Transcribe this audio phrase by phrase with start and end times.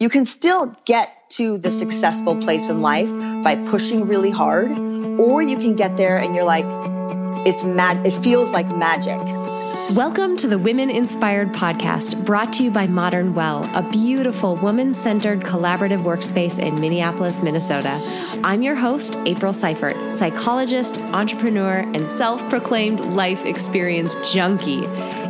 [0.00, 3.10] you can still get to the successful place in life
[3.44, 4.70] by pushing really hard,
[5.20, 6.64] or you can get there and you're like,
[7.46, 9.20] it's mad, it feels like magic.
[9.94, 14.94] Welcome to the Women Inspired podcast, brought to you by Modern Well, a beautiful woman
[14.94, 18.00] centered collaborative workspace in Minneapolis, Minnesota.
[18.42, 24.86] I'm your host, April Seifert, psychologist, entrepreneur, and self proclaimed life experience junkie.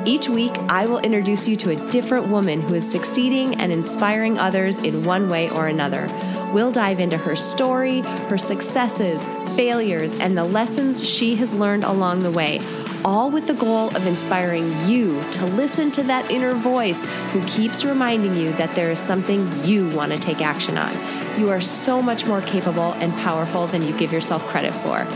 [0.07, 4.39] Each week, I will introduce you to a different woman who is succeeding and inspiring
[4.39, 6.09] others in one way or another.
[6.55, 9.23] We'll dive into her story, her successes,
[9.57, 12.61] failures, and the lessons she has learned along the way,
[13.05, 17.85] all with the goal of inspiring you to listen to that inner voice who keeps
[17.85, 20.93] reminding you that there is something you want to take action on.
[21.39, 25.07] You are so much more capable and powerful than you give yourself credit for.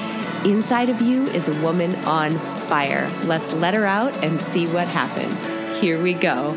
[0.45, 2.37] Inside of you is a woman on
[2.69, 3.11] fire.
[3.25, 5.43] Let's let her out and see what happens.
[5.81, 6.53] Here we go.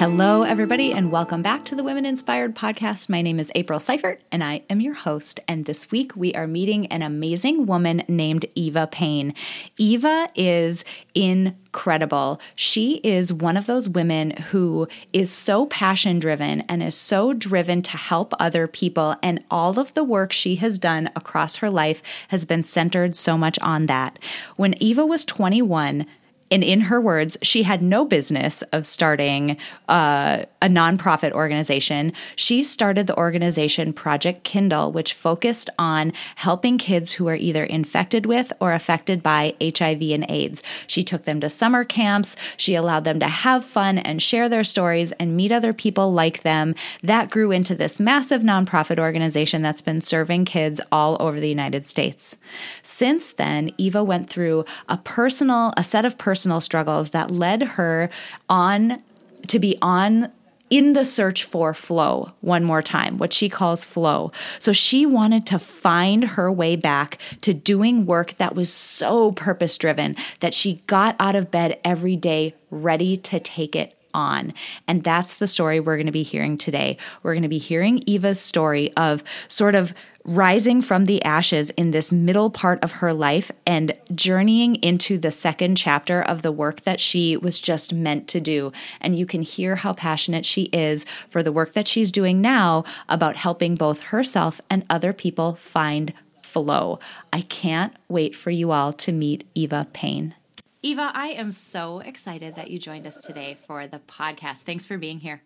[0.00, 3.10] Hello, everybody, and welcome back to the Women Inspired Podcast.
[3.10, 5.40] My name is April Seifert, and I am your host.
[5.46, 9.34] And this week we are meeting an amazing woman named Eva Payne.
[9.76, 12.40] Eva is incredible.
[12.54, 17.82] She is one of those women who is so passion driven and is so driven
[17.82, 19.16] to help other people.
[19.22, 23.36] And all of the work she has done across her life has been centered so
[23.36, 24.18] much on that.
[24.56, 26.06] When Eva was 21,
[26.50, 29.56] and in her words, she had no business of starting
[29.88, 32.12] uh, a nonprofit organization.
[32.34, 38.26] She started the organization Project Kindle, which focused on helping kids who are either infected
[38.26, 40.60] with or affected by HIV and AIDS.
[40.88, 42.34] She took them to summer camps.
[42.56, 46.42] She allowed them to have fun and share their stories and meet other people like
[46.42, 46.74] them.
[47.02, 51.84] That grew into this massive nonprofit organization that's been serving kids all over the United
[51.84, 52.36] States.
[52.82, 57.62] Since then, Eva went through a personal, a set of personal personal struggles that led
[57.62, 58.08] her
[58.48, 59.02] on
[59.46, 60.32] to be on
[60.70, 64.32] in the search for flow one more time, what she calls flow.
[64.58, 69.76] So she wanted to find her way back to doing work that was so purpose
[69.76, 74.54] driven that she got out of bed every day ready to take it on.
[74.88, 76.96] And that's the story we're going to be hearing today.
[77.22, 79.92] We're going to be hearing Eva's story of sort of
[80.24, 85.30] rising from the ashes in this middle part of her life and journeying into the
[85.30, 88.72] second chapter of the work that she was just meant to do.
[89.00, 92.84] And you can hear how passionate she is for the work that she's doing now
[93.08, 96.98] about helping both herself and other people find flow.
[97.32, 100.34] I can't wait for you all to meet Eva Payne.
[100.82, 104.62] Eva, I am so excited that you joined us today for the podcast.
[104.62, 105.42] Thanks for being here.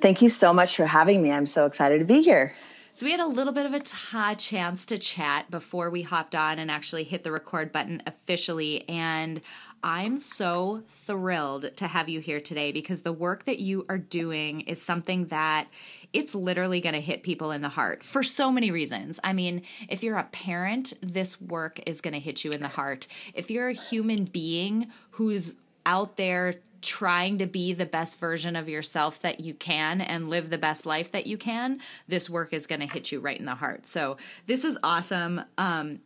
[0.00, 1.32] Thank you so much for having me.
[1.32, 2.54] I'm so excited to be here.
[2.94, 6.34] So, we had a little bit of a t- chance to chat before we hopped
[6.34, 8.86] on and actually hit the record button officially.
[8.86, 9.40] And
[9.82, 14.60] I'm so thrilled to have you here today because the work that you are doing
[14.62, 15.68] is something that
[16.12, 19.18] it's literally going to hit people in the heart for so many reasons.
[19.24, 22.68] I mean, if you're a parent, this work is going to hit you in the
[22.68, 23.06] heart.
[23.32, 28.68] If you're a human being who's out there trying to be the best version of
[28.68, 32.66] yourself that you can and live the best life that you can, this work is
[32.66, 33.86] going to hit you right in the heart.
[33.86, 34.16] So,
[34.46, 35.42] this is awesome.
[35.56, 36.00] Um,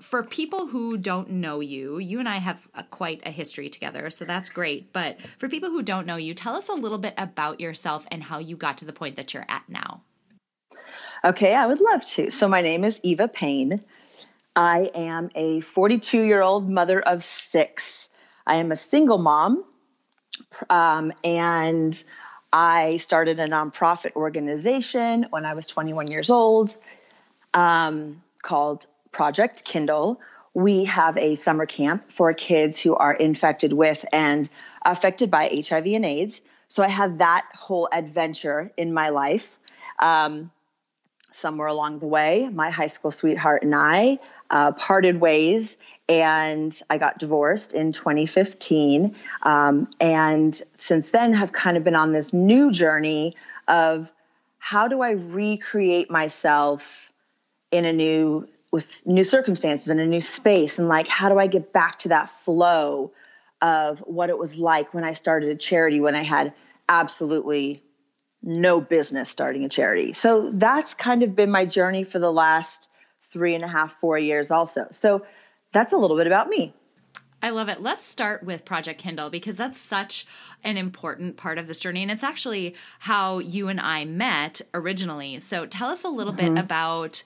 [0.00, 4.10] for people who don't know you, you and I have a, quite a history together,
[4.10, 4.92] so that's great.
[4.92, 8.22] But for people who don't know you, tell us a little bit about yourself and
[8.22, 10.02] how you got to the point that you're at now.
[11.24, 12.30] Okay, I would love to.
[12.30, 13.80] So, my name is Eva Payne.
[14.54, 18.08] I am a 42 year old mother of six.
[18.46, 19.64] I am a single mom
[20.70, 22.02] um, and
[22.52, 26.76] I started a nonprofit organization when I was 21 years old
[27.52, 30.20] um, called Project Kindle.
[30.54, 34.48] We have a summer camp for kids who are infected with and
[34.84, 36.40] affected by HIV and AIDS.
[36.68, 39.58] So I had that whole adventure in my life.
[39.98, 40.50] Um,
[41.34, 44.18] somewhere along the way, my high school sweetheart and I
[44.50, 45.76] uh, parted ways
[46.08, 49.16] and I got divorced in 2015.
[49.42, 53.36] Um, and since then, have kind of been on this new journey
[53.66, 54.12] of
[54.58, 57.12] how do I recreate myself
[57.70, 61.46] in a new with new circumstances in a new space and like how do I
[61.46, 63.12] get back to that flow
[63.62, 66.54] of what it was like when I started a charity when I had
[66.88, 67.83] absolutely
[68.44, 70.12] no business starting a charity.
[70.12, 72.88] So that's kind of been my journey for the last
[73.24, 74.86] three and a half, four years also.
[74.90, 75.24] So
[75.72, 76.74] that's a little bit about me.
[77.44, 77.82] I love it.
[77.82, 80.26] Let's start with Project Kindle because that's such
[80.62, 82.00] an important part of this journey.
[82.00, 85.38] And it's actually how you and I met originally.
[85.40, 86.54] So tell us a little mm-hmm.
[86.54, 87.22] bit about,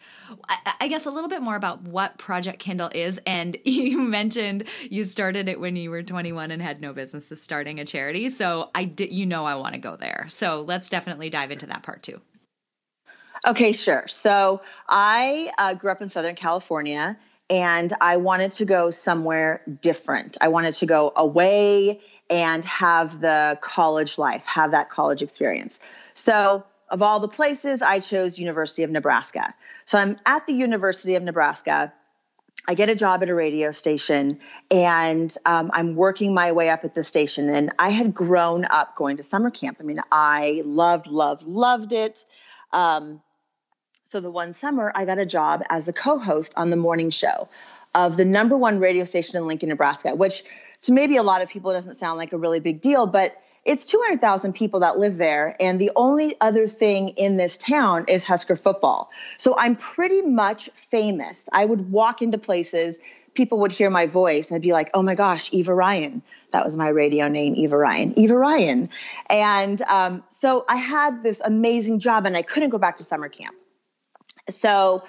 [0.81, 3.21] I guess, a little bit more about what Project Kindle is.
[3.29, 7.39] And you mentioned you started it when you were 21 and had no business of
[7.39, 8.29] starting a charity.
[8.29, 10.27] So I did, you know, I want to go there.
[10.31, 12.21] So let's definitely dive into that part too.
[13.47, 14.09] Okay, sure.
[14.09, 17.17] So I uh, grew up in Southern California
[17.51, 20.37] and I wanted to go somewhere different.
[20.41, 22.01] I wanted to go away
[22.31, 25.79] and have the college life, have that college experience.
[26.15, 29.55] So, of all the places, I chose University of Nebraska.
[29.87, 31.93] So, I'm at the University of Nebraska.
[32.67, 34.41] I get a job at a radio station
[34.71, 37.49] and um, I'm working my way up at the station.
[37.49, 39.79] And I had grown up going to summer camp.
[39.81, 42.27] I mean, I loved, loved, loved it.
[42.71, 43.23] Um,
[44.09, 47.11] so the one summer, I got a job as the co host on the morning
[47.11, 47.47] show
[47.95, 50.45] of the number one radio station in Lincoln, Nebraska, which
[50.83, 53.85] to maybe a lot of people doesn't sound like a really big deal, but it's
[53.85, 55.55] 200,000 people that live there.
[55.61, 59.11] And the only other thing in this town is Husker football.
[59.37, 61.47] So I'm pretty much famous.
[61.53, 62.99] I would walk into places,
[63.35, 66.23] people would hear my voice, and I'd be like, oh my gosh, Eva Ryan.
[66.53, 68.19] That was my radio name, Eva Ryan.
[68.19, 68.89] Eva Ryan.
[69.29, 73.29] And um, so I had this amazing job, and I couldn't go back to summer
[73.29, 73.55] camp.
[74.51, 75.05] So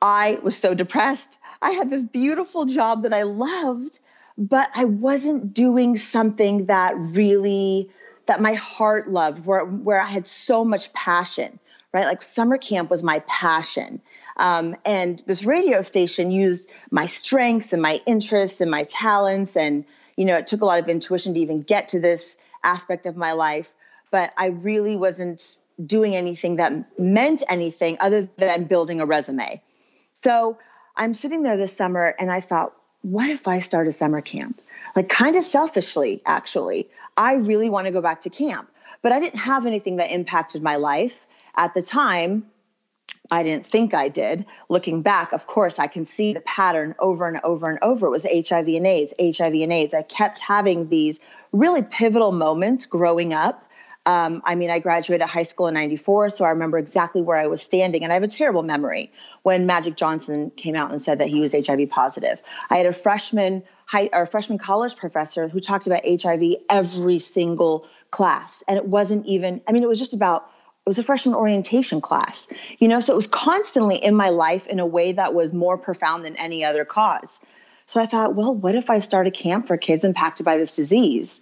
[0.00, 1.38] I was so depressed.
[1.60, 4.00] I had this beautiful job that I loved,
[4.36, 7.90] but I wasn't doing something that really
[8.26, 11.58] that my heart loved, where where I had so much passion,
[11.92, 12.04] right?
[12.04, 14.00] Like summer camp was my passion.
[14.36, 19.56] Um, and this radio station used my strengths and my interests and my talents.
[19.56, 19.84] And,
[20.16, 23.16] you know, it took a lot of intuition to even get to this aspect of
[23.16, 23.74] my life.
[24.10, 29.62] But I really wasn't doing anything that meant anything other than building a resume.
[30.12, 30.58] So
[30.96, 34.60] I'm sitting there this summer and I thought, what if I start a summer camp?
[34.94, 36.88] Like, kind of selfishly, actually.
[37.16, 38.70] I really want to go back to camp,
[39.02, 41.26] but I didn't have anything that impacted my life
[41.56, 42.46] at the time.
[43.30, 44.46] I didn't think I did.
[44.68, 48.06] Looking back, of course, I can see the pattern over and over and over.
[48.06, 49.94] It was HIV and AIDS, HIV and AIDS.
[49.94, 51.18] I kept having these
[51.50, 53.66] really pivotal moments growing up
[54.04, 57.46] um, I mean, I graduated high school in 94, so I remember exactly where I
[57.46, 58.02] was standing.
[58.02, 59.12] And I have a terrible memory
[59.42, 62.42] when Magic Johnson came out and said that he was HIV positive.
[62.68, 67.86] I had a freshman high or freshman college professor who talked about HIV every single
[68.10, 68.64] class.
[68.66, 70.50] And it wasn't even, I mean, it was just about
[70.84, 72.48] it was a freshman orientation class,
[72.78, 75.78] you know, so it was constantly in my life in a way that was more
[75.78, 77.38] profound than any other cause.
[77.86, 80.74] So I thought, well, what if I start a camp for kids impacted by this
[80.74, 81.40] disease?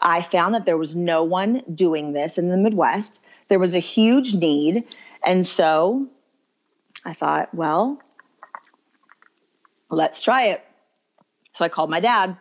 [0.00, 3.20] I found that there was no one doing this in the Midwest.
[3.48, 4.84] There was a huge need.
[5.24, 6.08] And so
[7.04, 8.00] I thought, well,
[9.90, 10.64] let's try it.
[11.52, 12.36] So I called my dad,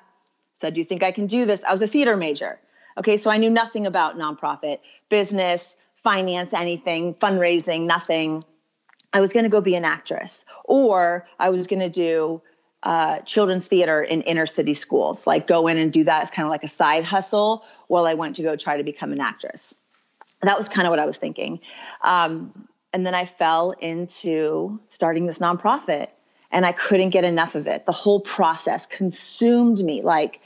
[0.54, 1.64] said, Do you think I can do this?
[1.64, 2.60] I was a theater major.
[2.98, 4.80] Okay, so I knew nothing about nonprofit,
[5.10, 8.44] business, finance, anything, fundraising, nothing.
[9.12, 12.42] I was going to go be an actress, or I was going to do
[12.84, 16.46] uh, children's theater in inner city schools, like go in and do that as kind
[16.46, 19.76] of like a side hustle while I went to go try to become an actress.
[20.42, 21.60] That was kind of what I was thinking.
[22.02, 26.08] Um, and then I fell into starting this nonprofit
[26.52, 27.86] and I couldn't get enough of it.
[27.86, 30.02] The whole process consumed me.
[30.02, 30.42] Like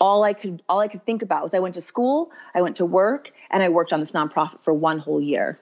[0.00, 2.76] all I could all I could think about was I went to school, I went
[2.76, 5.58] to work, and I worked on this nonprofit for one whole year.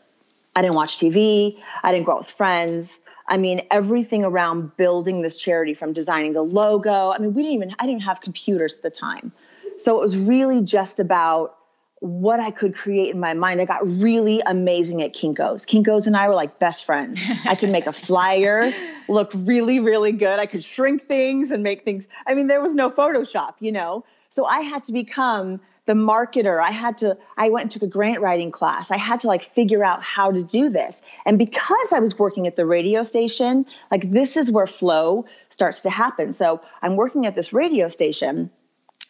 [0.55, 3.01] I didn't watch TV, I didn't go out with friends.
[3.31, 7.13] I mean, everything around building this charity from designing the logo.
[7.13, 9.33] I mean, we didn't even, I didn't have computers at the time.
[9.77, 11.57] So it was really just about
[12.01, 13.61] what I could create in my mind.
[13.61, 15.65] I got really amazing at Kinko's.
[15.65, 17.21] Kinko's and I were like best friends.
[17.45, 18.73] I could make a flyer
[19.09, 20.41] look really, really good.
[20.41, 22.09] I could shrink things and make things.
[22.27, 24.05] I mean, there was no Photoshop, you know?
[24.29, 26.63] So I had to become the marketer.
[26.63, 28.91] I had to, I went and took a grant writing class.
[28.91, 31.03] I had to like figure out how to do this.
[31.27, 35.83] And because I was working at the radio station, like this is where flow starts
[35.83, 36.33] to happen.
[36.33, 38.51] So I'm working at this radio station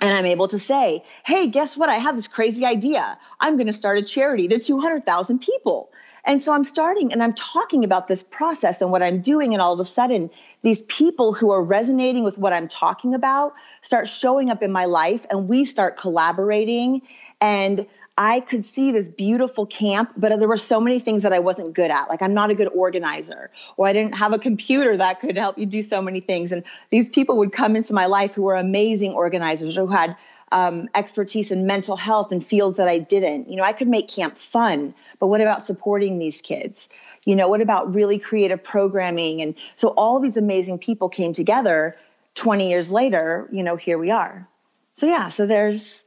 [0.00, 1.90] and I'm able to say, hey, guess what?
[1.90, 3.18] I have this crazy idea.
[3.38, 5.92] I'm going to start a charity to 200,000 people.
[6.24, 9.54] And so I'm starting and I'm talking about this process and what I'm doing.
[9.54, 10.30] And all of a sudden,
[10.62, 14.84] these people who are resonating with what I'm talking about start showing up in my
[14.84, 17.02] life and we start collaborating.
[17.40, 17.86] And
[18.18, 21.72] I could see this beautiful camp, but there were so many things that I wasn't
[21.72, 22.10] good at.
[22.10, 25.56] Like I'm not a good organizer, or I didn't have a computer that could help
[25.56, 26.52] you do so many things.
[26.52, 30.16] And these people would come into my life who were amazing organizers, who had
[30.52, 33.48] um, expertise in mental health and fields that I didn't.
[33.48, 36.88] You know, I could make camp fun, but what about supporting these kids?
[37.24, 39.42] You know, what about really creative programming?
[39.42, 41.96] And so all these amazing people came together
[42.34, 44.48] 20 years later, you know, here we are.
[44.92, 46.04] So yeah, so there's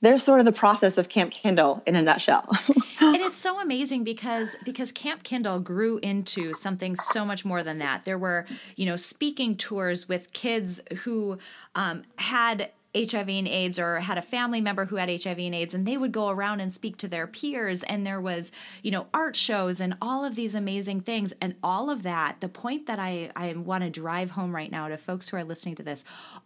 [0.00, 2.46] there's sort of the process of Camp Kindle in a nutshell.
[3.00, 7.78] and it's so amazing because because Camp Kindle grew into something so much more than
[7.78, 8.04] that.
[8.04, 8.44] There were,
[8.76, 11.38] you know, speaking tours with kids who
[11.74, 15.74] um, had HIV and AIDS or had a family member who had HIV and AIDS,
[15.74, 17.82] and they would go around and speak to their peers.
[17.82, 21.32] And there was, you know, art shows and all of these amazing things.
[21.40, 24.88] And all of that, the point that I, I want to drive home right now
[24.88, 26.04] to folks who are listening to this,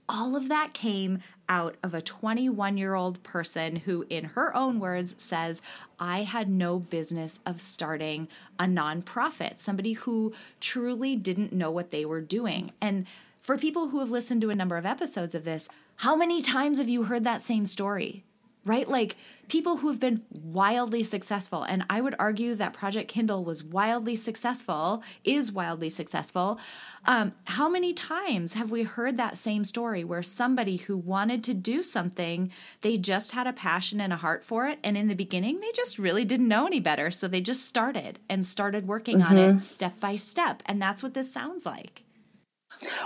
[0.09, 4.81] all of that came out of a 21 year old person who, in her own
[4.81, 5.63] words, says,
[5.99, 8.29] I had no business of starting
[8.59, 12.73] a nonprofit, somebody who truly didn't know what they were doing.
[12.81, 13.07] And
[13.43, 16.79] for people who have listened to a number of episodes of this, how many times
[16.79, 18.25] have you heard that same story?
[18.65, 18.89] Right?
[18.89, 19.17] Like
[19.49, 21.65] people who have been wildly successful.
[21.65, 26.61] And I would argue that Project Kindle was wildly successful, is wildly successful.
[27.05, 31.55] Um, how many times have we heard that same story where somebody who wanted to
[31.55, 32.53] do something,
[32.83, 34.79] they just had a passion and a heart for it.
[34.85, 37.11] And in the beginning, they just really didn't know any better.
[37.11, 39.33] So they just started and started working mm-hmm.
[39.33, 39.59] on it mm-hmm.
[39.59, 40.63] step by step.
[40.67, 42.05] And that's what this sounds like.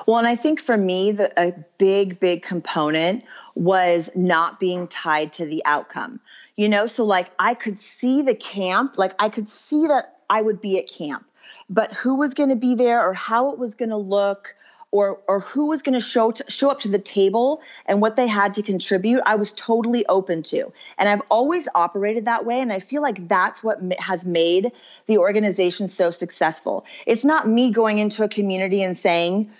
[0.07, 3.25] Well, and I think for me, the, a big, big component
[3.55, 6.21] was not being tied to the outcome.
[6.57, 10.43] You know, so like I could see the camp, like I could see that I
[10.43, 11.25] would be at camp,
[11.71, 14.55] but who was going to be there or how it was going to look
[14.93, 18.29] or or who was going to show show up to the table and what they
[18.29, 20.73] had to contribute i was totally open to.
[20.97, 24.71] And i've always operated that way and i feel like that's what has made
[25.07, 26.85] the organization so successful.
[27.07, 29.51] It's not me going into a community and saying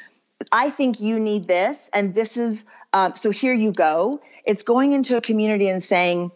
[0.53, 4.21] i think you need this and this is um, so here you go.
[4.45, 6.31] It's going into a community and saying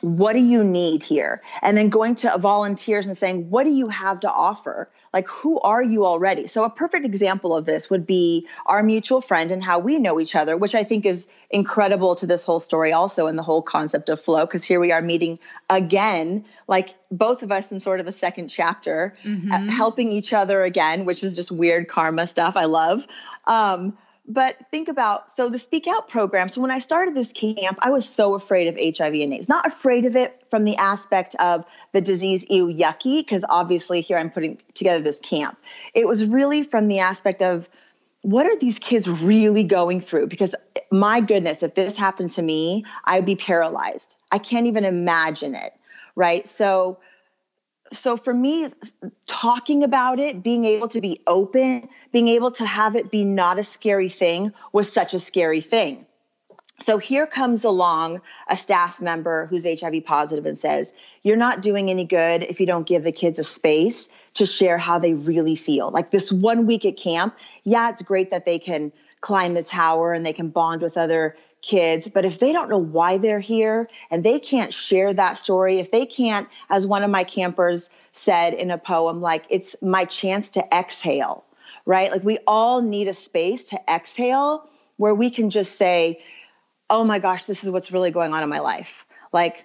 [0.00, 1.42] what do you need here?
[1.62, 4.90] And then going to volunteers and saying what do you have to offer?
[5.12, 6.46] Like who are you already?
[6.46, 10.20] So a perfect example of this would be our mutual friend and how we know
[10.20, 13.62] each other which i think is incredible to this whole story also and the whole
[13.62, 15.38] concept of flow because here we are meeting
[15.70, 19.68] again like both of us in sort of a second chapter mm-hmm.
[19.68, 23.06] helping each other again which is just weird karma stuff i love.
[23.46, 23.96] Um,
[24.26, 26.48] but think about so the Speak Out program.
[26.48, 29.48] So when I started this camp, I was so afraid of HIV and AIDS.
[29.48, 34.16] Not afraid of it from the aspect of the disease, ew, yucky, because obviously here
[34.16, 35.58] I'm putting together this camp.
[35.94, 37.68] It was really from the aspect of
[38.22, 40.28] what are these kids really going through?
[40.28, 40.54] Because
[40.90, 44.16] my goodness, if this happened to me, I'd be paralyzed.
[44.32, 45.74] I can't even imagine it.
[46.16, 46.46] Right.
[46.46, 46.98] So
[47.94, 48.68] so for me
[49.26, 53.58] talking about it being able to be open being able to have it be not
[53.58, 56.06] a scary thing was such a scary thing.
[56.80, 61.90] So here comes along a staff member who's hiv positive and says you're not doing
[61.90, 65.56] any good if you don't give the kids a space to share how they really
[65.56, 65.90] feel.
[65.90, 70.12] Like this one week at camp yeah it's great that they can climb the tower
[70.12, 73.88] and they can bond with other kids, but if they don't know why they're here
[74.10, 78.52] and they can't share that story, if they can't, as one of my campers said
[78.52, 81.44] in a poem, like, it's my chance to exhale,
[81.86, 82.10] right?
[82.10, 84.68] Like, we all need a space to exhale
[84.98, 86.20] where we can just say,
[86.90, 89.06] oh my gosh, this is what's really going on in my life.
[89.32, 89.64] Like,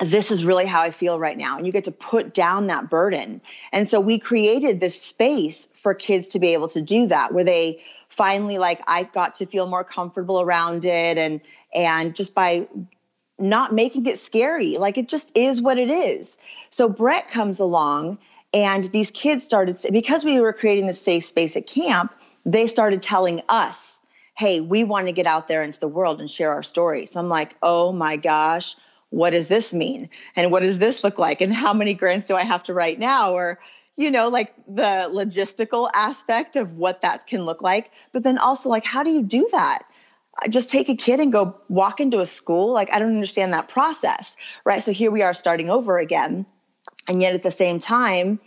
[0.00, 1.56] this is really how I feel right now.
[1.56, 3.40] And you get to put down that burden.
[3.72, 7.44] And so we created this space for kids to be able to do that, where
[7.44, 7.80] they
[8.14, 11.40] finally like I got to feel more comfortable around it and
[11.74, 12.68] and just by
[13.38, 16.36] not making it scary like it just is what it is.
[16.70, 18.18] So brett comes along
[18.52, 22.14] and these kids started because we were creating this safe space at camp
[22.46, 23.98] they started telling us
[24.36, 27.06] hey we want to get out there into the world and share our story.
[27.06, 28.76] So i'm like oh my gosh
[29.14, 30.10] what does this mean?
[30.34, 31.40] And what does this look like?
[31.40, 33.34] And how many grants do i have to write now?
[33.34, 33.60] Or
[33.96, 37.90] you know, like the logistical aspect of what that can look like.
[38.12, 39.84] But then also, like, how do you do that?
[40.42, 42.72] Uh, just take a kid and go walk into a school.
[42.72, 44.82] Like, I don't understand that process, right?
[44.82, 46.46] So here we are starting over again.
[47.06, 48.40] And yet at the same time,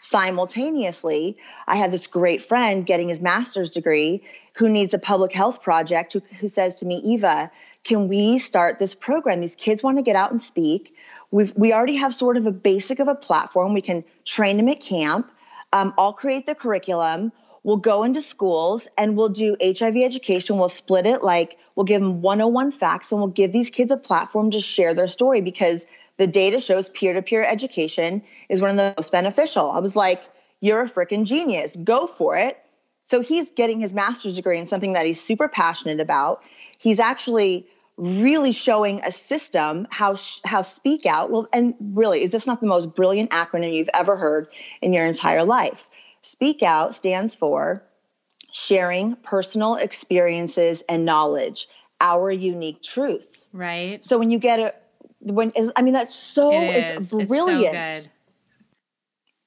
[0.00, 4.22] simultaneously, I have this great friend getting his master's degree
[4.54, 7.50] who needs a public health project who, who says to me, Eva,
[7.84, 9.40] can we start this program?
[9.40, 10.96] These kids want to get out and speak.
[11.30, 13.74] We've, we already have sort of a basic of a platform.
[13.74, 15.30] We can train them at camp.
[15.72, 17.32] Um, I'll create the curriculum.
[17.62, 20.58] We'll go into schools and we'll do HIV education.
[20.58, 23.96] We'll split it like we'll give them 101 facts and we'll give these kids a
[23.96, 25.84] platform to share their story because
[26.16, 29.70] the data shows peer to peer education is one of the most beneficial.
[29.70, 30.22] I was like,
[30.60, 31.76] you're a freaking genius.
[31.76, 32.58] Go for it.
[33.02, 36.42] So he's getting his master's degree in something that he's super passionate about.
[36.78, 42.46] He's actually really showing a system how how speak out well and really is this
[42.46, 44.48] not the most brilliant acronym you've ever heard
[44.82, 45.88] in your entire life
[46.22, 47.84] speak out stands for
[48.54, 51.66] sharing personal experiences and knowledge,
[52.00, 53.48] our unique truths.
[53.52, 54.04] Right.
[54.04, 54.82] So when you get it,
[55.20, 56.96] when I mean that's so It it's is.
[57.00, 57.72] It's so brilliant.
[57.72, 58.10] good.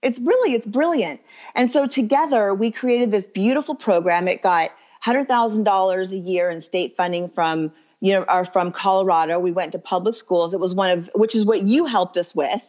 [0.03, 1.21] It's really it's brilliant.
[1.55, 4.27] And so together we created this beautiful program.
[4.27, 8.71] It got hundred thousand dollars a year in state funding from you know are from
[8.71, 9.39] Colorado.
[9.39, 10.53] We went to public schools.
[10.53, 12.61] It was one of which is what you helped us with,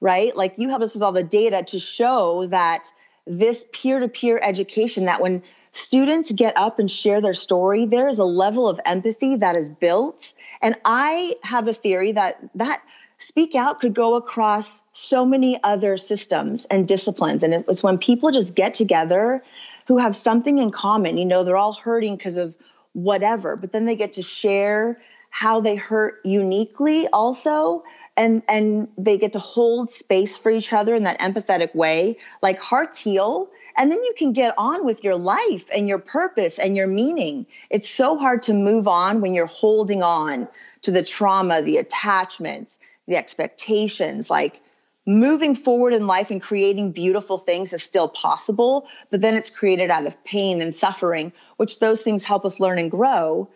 [0.00, 0.36] right?
[0.36, 2.90] Like you helped us with all the data to show that
[3.26, 8.24] this peer-to-peer education that when students get up and share their story there is a
[8.24, 12.82] level of empathy that is built and i have a theory that that
[13.16, 17.96] speak out could go across so many other systems and disciplines and it was when
[17.96, 19.42] people just get together
[19.86, 22.54] who have something in common you know they're all hurting because of
[22.92, 27.82] whatever but then they get to share how they hurt uniquely also
[28.16, 32.60] and and they get to hold space for each other in that empathetic way like
[32.60, 36.76] hearts heal and then you can get on with your life and your purpose and
[36.76, 37.46] your meaning.
[37.70, 40.48] It's so hard to move on when you're holding on
[40.82, 44.60] to the trauma the attachments the expectations like
[45.06, 49.90] moving forward in life and creating beautiful things is still possible but then it's created
[49.90, 53.48] out of pain and suffering which those things help us learn and grow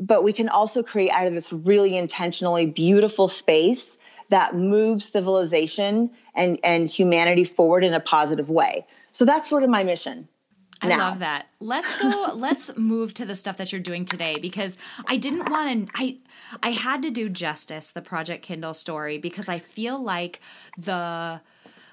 [0.00, 3.98] but we can also create out of this really intentionally beautiful space
[4.30, 8.86] that moves civilization and, and humanity forward in a positive way.
[9.10, 10.28] So that's sort of my mission.
[10.82, 10.98] I now.
[10.98, 11.46] love that.
[11.60, 15.88] Let's go let's move to the stuff that you're doing today because I didn't want
[15.88, 16.18] to I
[16.62, 20.40] I had to do justice the Project Kindle story because I feel like
[20.78, 21.40] the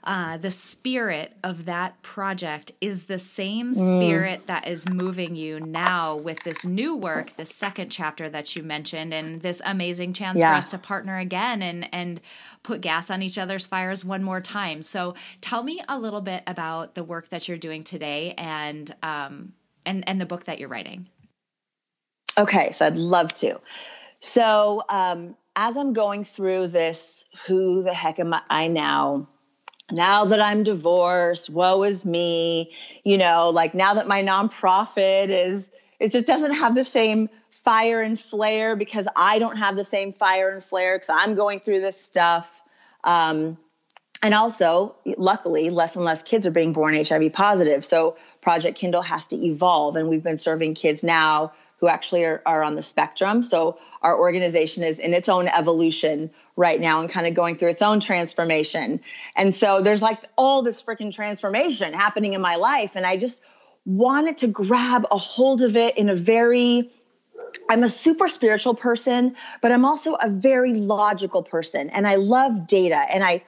[0.07, 6.15] uh, the spirit of that project is the same spirit that is moving you now
[6.15, 10.51] with this new work, this second chapter that you mentioned, and this amazing chance Yeah.
[10.51, 12.21] for us to partner again and and
[12.63, 14.81] put gas on each other's fires one more time.
[14.81, 19.53] So, tell me a little bit about the work that you're doing today and um
[19.85, 21.09] and and the book that you're writing.
[22.37, 23.59] Okay, so I'd love to.
[24.19, 29.27] So um, as I'm going through this, who the heck am I now?
[29.91, 32.73] Now that I'm divorced, woe is me.
[33.03, 37.29] You know, like now that my nonprofit is, it just doesn't have the same
[37.63, 41.59] fire and flare because I don't have the same fire and flare because I'm going
[41.59, 42.49] through this stuff.
[43.03, 43.57] Um,
[44.21, 47.85] and also, luckily, less and less kids are being born HIV positive.
[47.85, 52.41] So Project Kindle has to evolve, and we've been serving kids now who actually are,
[52.45, 53.43] are on the spectrum.
[53.43, 57.69] So our organization is in its own evolution right now and kind of going through
[57.69, 58.99] its own transformation.
[59.35, 63.41] And so there's like all this freaking transformation happening in my life, and I just
[63.85, 66.91] wanted to grab a hold of it in a very
[67.69, 72.67] I'm a super spiritual person, but I'm also a very logical person and I love
[72.67, 73.41] data and I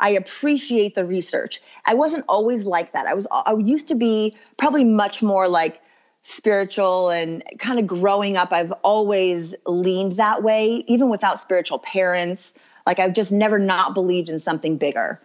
[0.00, 1.62] I appreciate the research.
[1.84, 3.06] I wasn't always like that.
[3.06, 5.80] I was I used to be probably much more like
[6.28, 12.52] spiritual and kind of growing up I've always leaned that way even without spiritual parents.
[12.86, 15.20] Like I've just never not believed in something bigger.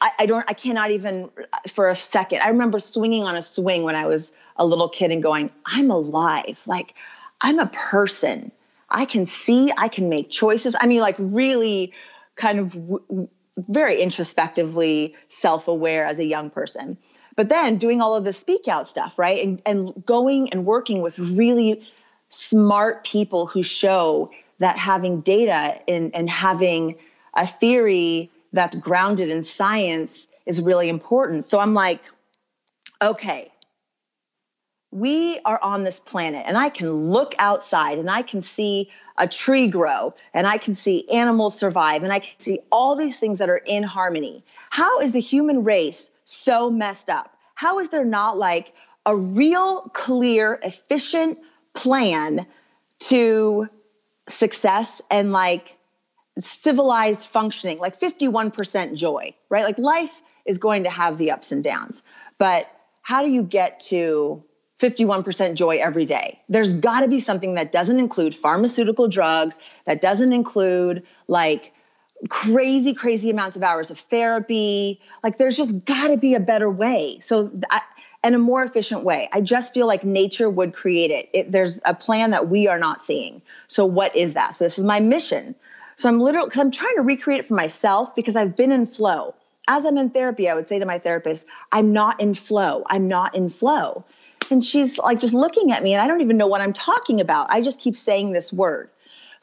[0.00, 1.30] I, I don't I cannot even
[1.68, 2.40] for a second.
[2.42, 5.90] I remember swinging on a swing when I was a little kid and going, I'm
[5.90, 6.60] alive.
[6.66, 6.94] Like
[7.40, 8.50] I'm a person.
[8.88, 10.76] I can see, I can make choices.
[10.78, 11.92] I mean, like, really
[12.36, 16.96] kind of w- very introspectively self aware as a young person.
[17.36, 19.44] But then doing all of the speak out stuff, right?
[19.44, 21.86] And, and going and working with really
[22.28, 26.96] smart people who show that having data and, and having
[27.34, 31.44] a theory that's grounded in science is really important.
[31.44, 32.00] So I'm like,
[33.02, 33.50] okay,
[34.92, 39.26] we are on this planet and I can look outside and I can see a
[39.26, 43.40] tree grow and I can see animals survive and I can see all these things
[43.40, 44.44] that are in harmony.
[44.70, 47.36] How is the human race so messed up?
[47.54, 48.72] How is there not like
[49.06, 51.38] a real, clear, efficient
[51.74, 52.46] plan
[53.00, 53.68] to
[54.28, 55.76] success and like
[56.38, 59.64] civilized functioning, like 51% joy, right?
[59.64, 62.02] Like life is going to have the ups and downs,
[62.38, 62.66] but
[63.02, 64.42] how do you get to
[64.80, 66.40] 51% joy every day.
[66.48, 71.72] There's got to be something that doesn't include pharmaceutical drugs, that doesn't include like
[72.28, 75.00] crazy, crazy amounts of hours of therapy.
[75.22, 77.18] Like there's just got to be a better way.
[77.20, 77.50] So,
[78.24, 79.28] and a more efficient way.
[79.32, 81.28] I just feel like nature would create it.
[81.34, 81.52] it.
[81.52, 83.42] There's a plan that we are not seeing.
[83.68, 84.54] So, what is that?
[84.54, 85.54] So, this is my mission.
[85.96, 88.86] So, I'm literally, because I'm trying to recreate it for myself because I've been in
[88.86, 89.34] flow.
[89.68, 92.84] As I'm in therapy, I would say to my therapist, I'm not in flow.
[92.86, 94.04] I'm not in flow.
[94.50, 97.20] And she's like just looking at me, and I don't even know what I'm talking
[97.20, 97.48] about.
[97.50, 98.88] I just keep saying this word.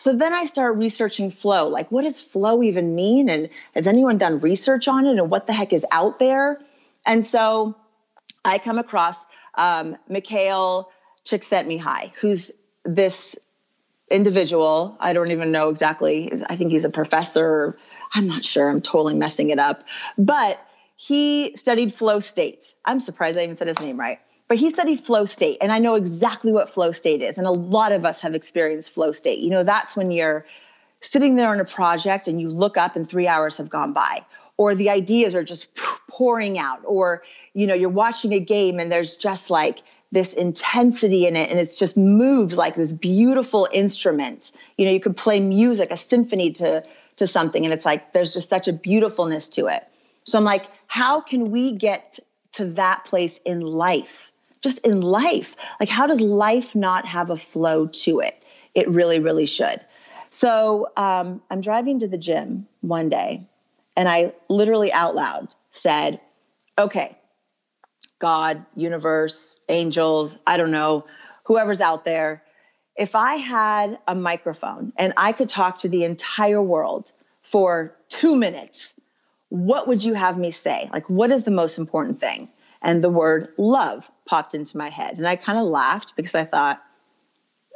[0.02, 1.68] So then I start researching flow.
[1.68, 3.30] Like, what does flow even mean?
[3.30, 5.20] And has anyone done research on it?
[5.20, 6.60] And what the heck is out there?
[7.06, 7.76] And so
[8.44, 10.90] I come across um, Mikhail
[11.24, 12.50] Csikszentmihalyi, who's
[12.84, 13.38] this
[14.10, 14.98] individual.
[15.00, 16.34] I don't even know exactly.
[16.50, 17.78] I think he's a professor.
[18.12, 18.68] I'm not sure.
[18.68, 19.84] I'm totally messing it up.
[20.18, 20.60] But
[20.96, 22.74] he studied flow state.
[22.84, 24.18] I'm surprised I even said his name right.
[24.52, 27.38] But he studied flow state, and I know exactly what flow state is.
[27.38, 29.40] And a lot of us have experienced flow state.
[29.40, 30.46] You know, that's when you're
[31.00, 34.26] sitting there on a project and you look up and three hours have gone by,
[34.58, 35.74] or the ideas are just
[36.10, 41.28] pouring out, or, you know, you're watching a game and there's just like this intensity
[41.28, 44.52] in it and it's just moves like this beautiful instrument.
[44.78, 46.84] You know, you could play music, a symphony to
[47.16, 49.88] to something and it's like there's just such a beautifulness to it.
[50.26, 52.20] So I'm like, how can we get
[52.56, 54.28] to that place in life?
[54.62, 55.56] Just in life.
[55.80, 58.42] Like how does life not have a flow to it?
[58.74, 59.82] It really really should.
[60.30, 63.48] So um, I'm driving to the gym one day
[63.98, 66.22] and I literally out loud said,
[66.78, 67.18] okay,
[68.20, 71.06] God, universe, angels, I don't know,
[71.44, 72.44] whoever's out there,
[72.96, 78.36] if I had a microphone and I could talk to the entire world for two
[78.36, 78.94] minutes,
[79.50, 80.90] what would you have me say?
[80.94, 82.50] Like, what is the most important thing?
[82.82, 85.18] And the word love popped into my head.
[85.18, 86.82] And I kind of laughed because I thought,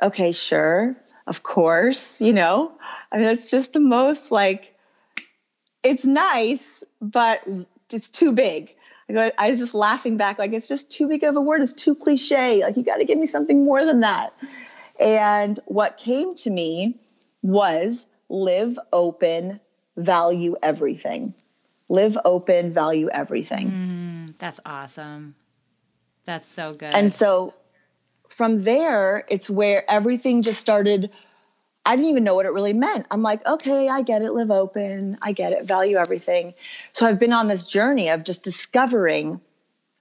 [0.01, 0.95] okay, sure,
[1.27, 2.71] of course, you know,
[3.11, 4.75] I mean, it's just the most like,
[5.83, 7.47] it's nice, but
[7.91, 8.75] it's too big.
[9.07, 11.61] I, go, I was just laughing back, like, it's just too big of a word.
[11.61, 12.63] It's too cliche.
[12.63, 14.33] Like, you got to give me something more than that.
[14.99, 16.99] And what came to me
[17.43, 19.59] was live open,
[19.95, 21.35] value everything.
[21.87, 23.71] Live open, value everything.
[23.71, 25.35] Mm, that's awesome.
[26.25, 26.89] That's so good.
[26.93, 27.53] And so
[28.29, 31.11] from there, it's where everything just started
[31.85, 33.05] I didn't even know what it really meant.
[33.11, 36.55] I'm like, okay, I get it, live open, I get it, value everything.
[36.93, 39.39] So I've been on this journey of just discovering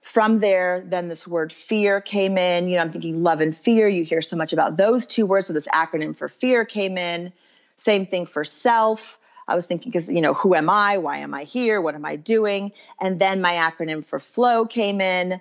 [0.01, 0.83] from there.
[0.87, 2.69] Then this word fear came in.
[2.69, 3.87] You know, I'm thinking love and fear.
[3.87, 5.45] You hear so much about those two words.
[5.47, 7.31] So this acronym for fear came in.
[7.75, 9.19] Same thing for self.
[9.47, 10.97] I was thinking, because, you know, who am I?
[10.97, 11.79] Why am I here?
[11.79, 12.71] What am I doing?
[12.99, 15.39] And then my acronym for flow came in.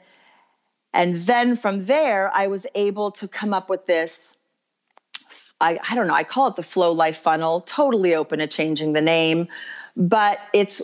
[0.93, 4.37] And then from there, I was able to come up with this
[5.61, 8.93] I, I don't know, I call it the flow life funnel, totally open to changing
[8.93, 9.49] the name.
[9.97, 10.83] But it's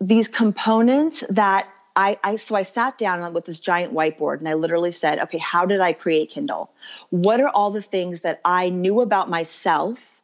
[0.00, 4.54] these components that I, I, so I sat down with this giant whiteboard and I
[4.54, 6.70] literally said, okay, how did I create Kindle?
[7.10, 10.19] What are all the things that I knew about myself?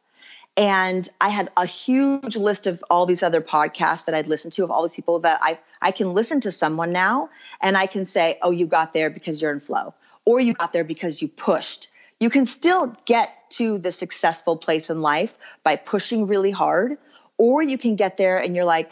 [0.57, 4.63] And I had a huge list of all these other podcasts that I'd listened to
[4.63, 7.29] of all these people that I I can listen to someone now
[7.61, 9.93] and I can say, oh, you got there because you're in flow,
[10.25, 11.89] or you got there because you pushed.
[12.19, 16.97] You can still get to the successful place in life by pushing really hard,
[17.37, 18.91] or you can get there and you're like,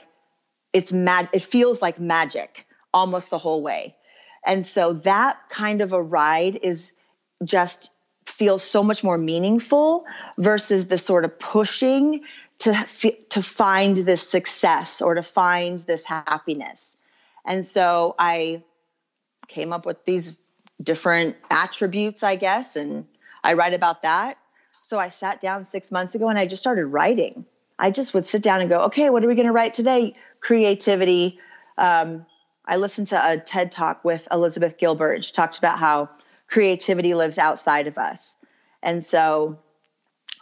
[0.72, 3.94] it's mad, it feels like magic almost the whole way.
[4.46, 6.94] And so that kind of a ride is
[7.44, 7.90] just
[8.26, 10.06] feels so much more meaningful
[10.38, 12.22] versus the sort of pushing
[12.60, 12.86] to
[13.30, 16.96] to find this success or to find this happiness.
[17.46, 18.64] And so I
[19.48, 20.38] came up with these
[20.82, 23.06] different attributes, I guess, and
[23.44, 24.38] I write about that.
[24.82, 27.46] So I sat down six months ago and I just started writing.
[27.78, 30.16] I just would sit down and go, okay, what are we going to write today?
[30.40, 31.40] Creativity.
[31.78, 32.26] Um,
[32.66, 35.24] I listened to a TED talk with Elizabeth Gilbert.
[35.24, 36.10] She talked about how
[36.48, 38.34] creativity lives outside of us.
[38.84, 39.60] And so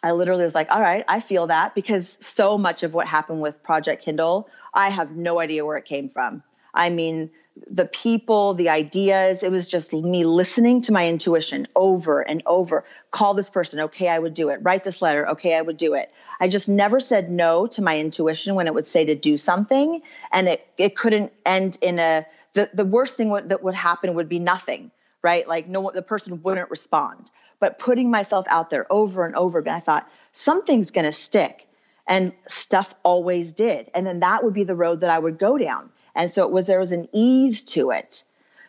[0.01, 3.41] I literally was like, all right, I feel that because so much of what happened
[3.41, 6.43] with Project Kindle, I have no idea where it came from.
[6.73, 7.29] I mean,
[7.69, 9.43] the people, the ideas.
[9.43, 12.83] It was just me listening to my intuition over and over.
[13.11, 13.81] Call this person.
[13.81, 14.59] Okay, I would do it.
[14.63, 15.29] Write this letter.
[15.29, 16.11] Okay, I would do it.
[16.39, 20.01] I just never said no to my intuition when it would say to do something.
[20.31, 24.29] And it, it couldn't end in a, the, the worst thing that would happen would
[24.29, 24.91] be nothing,
[25.23, 25.47] right?
[25.47, 27.31] Like no the person wouldn't respond.
[27.59, 31.67] But putting myself out there over and over again, I thought something's going to stick.
[32.05, 33.89] And stuff always did.
[33.95, 36.51] And then that would be the road that I would go down and so it
[36.51, 38.23] was there was an ease to it.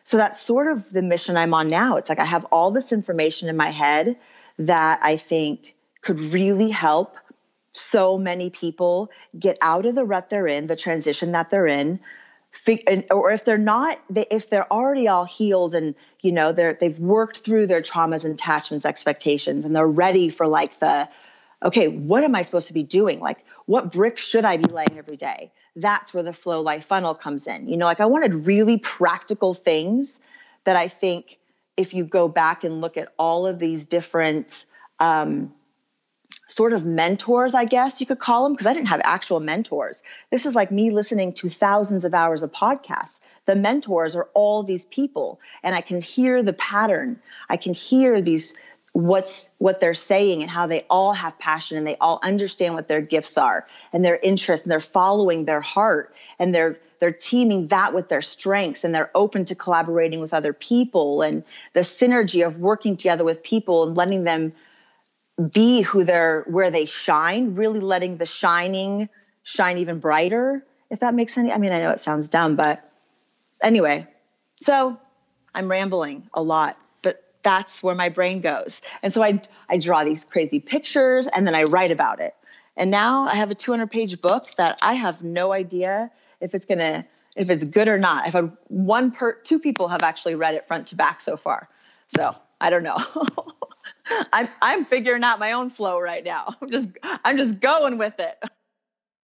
[0.04, 1.96] So that's sort of the mission I'm on now.
[1.96, 4.16] It's like I have all this information in my head
[4.58, 7.16] that I think could really help
[7.72, 12.00] so many people get out of the rut they're in, the transition that they're in,
[13.10, 17.38] or if they're not if they're already all healed and you know they're they've worked
[17.38, 21.08] through their traumas and attachments expectations and they're ready for like the
[21.62, 24.98] okay what am i supposed to be doing like what bricks should i be laying
[24.98, 27.68] every day that's where the flow life funnel comes in.
[27.68, 30.20] You know, like I wanted really practical things
[30.64, 31.38] that I think
[31.76, 34.64] if you go back and look at all of these different
[35.00, 35.52] um,
[36.46, 40.02] sort of mentors, I guess you could call them, because I didn't have actual mentors.
[40.30, 43.18] This is like me listening to thousands of hours of podcasts.
[43.46, 47.20] The mentors are all these people, and I can hear the pattern.
[47.48, 48.54] I can hear these
[48.94, 52.86] what's what they're saying and how they all have passion and they all understand what
[52.86, 57.66] their gifts are and their interests and they're following their heart and they're they're teaming
[57.68, 61.42] that with their strengths and they're open to collaborating with other people and
[61.72, 64.52] the synergy of working together with people and letting them
[65.50, 69.08] be who they're where they shine really letting the shining
[69.42, 72.88] shine even brighter if that makes any i mean i know it sounds dumb but
[73.62, 74.06] anyway.
[74.60, 74.98] So
[75.54, 78.80] i'm rambling a lot but that's where my brain goes.
[79.02, 82.34] And so i i draw these crazy pictures and then i write about it.
[82.76, 86.64] And now i have a 200 page book that i have no idea if it's
[86.64, 88.24] gonna if it's good or not.
[88.24, 91.68] I've had one per two people have actually read it front to back so far.
[92.06, 92.98] So i don't know
[94.32, 96.54] I'm I'm figuring out my own flow right now.
[96.62, 98.36] I'm just I'm just going with it.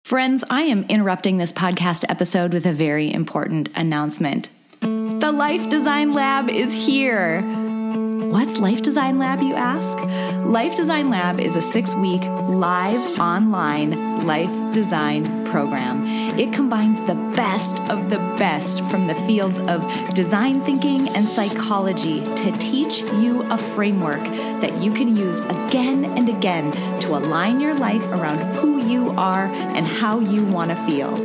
[0.05, 4.51] Friends, I am interrupting this podcast episode with a very important announcement.
[4.81, 7.41] The Life Design Lab is here.
[7.41, 9.97] What's Life Design Lab, you ask?
[10.45, 16.05] Life Design Lab is a six week live online life design program.
[16.37, 22.25] It combines the best of the best from the fields of design thinking and psychology
[22.25, 24.25] to teach you a framework
[24.63, 29.47] that you can use again and again to align your life around who you are
[29.47, 31.17] and how you want to feel.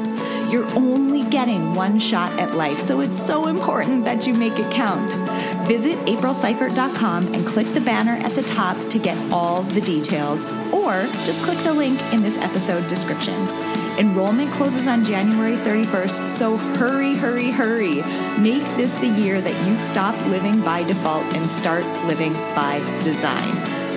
[0.52, 4.72] You're only getting one shot at life, so it's so important that you make it
[4.72, 5.12] count.
[5.68, 11.08] Visit aprilseifert.com and click the banner at the top to get all the details, or
[11.26, 13.69] just click the link in this episode description.
[14.00, 17.96] Enrollment closes on January 31st, so hurry, hurry, hurry.
[18.40, 23.52] Make this the year that you stop living by default and start living by design.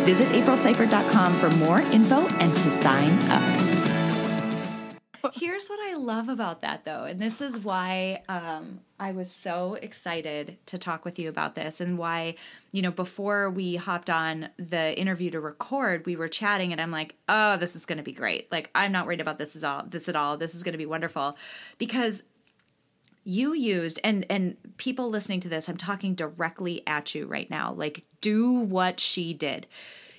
[0.04, 3.71] Visit aprilseifert.com for more info and to sign up.
[5.34, 9.74] Here's what I love about that, though, and this is why um, I was so
[9.74, 12.34] excited to talk with you about this, and why,
[12.72, 16.90] you know, before we hopped on the interview to record, we were chatting, and I'm
[16.90, 18.50] like, oh, this is going to be great.
[18.50, 20.36] Like, I'm not worried about this is all this at all.
[20.36, 21.36] This is going to be wonderful,
[21.78, 22.22] because
[23.24, 27.72] you used and and people listening to this i'm talking directly at you right now
[27.72, 29.64] like do what she did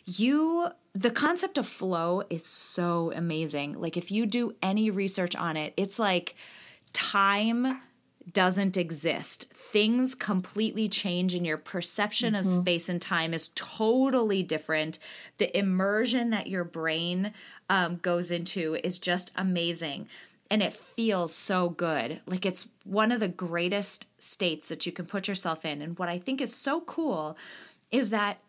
[0.05, 3.73] you the concept of flow is so amazing.
[3.73, 6.35] Like if you do any research on it, it's like
[6.93, 7.81] time
[8.31, 9.51] doesn't exist.
[9.53, 12.47] Things completely change and your perception mm-hmm.
[12.47, 14.99] of space and time is totally different.
[15.39, 17.33] The immersion that your brain
[17.69, 20.07] um, goes into is just amazing.
[20.49, 22.21] And it feels so good.
[22.25, 25.81] Like it's one of the greatest states that you can put yourself in.
[25.81, 27.35] And what I think is so cool
[27.91, 28.39] is that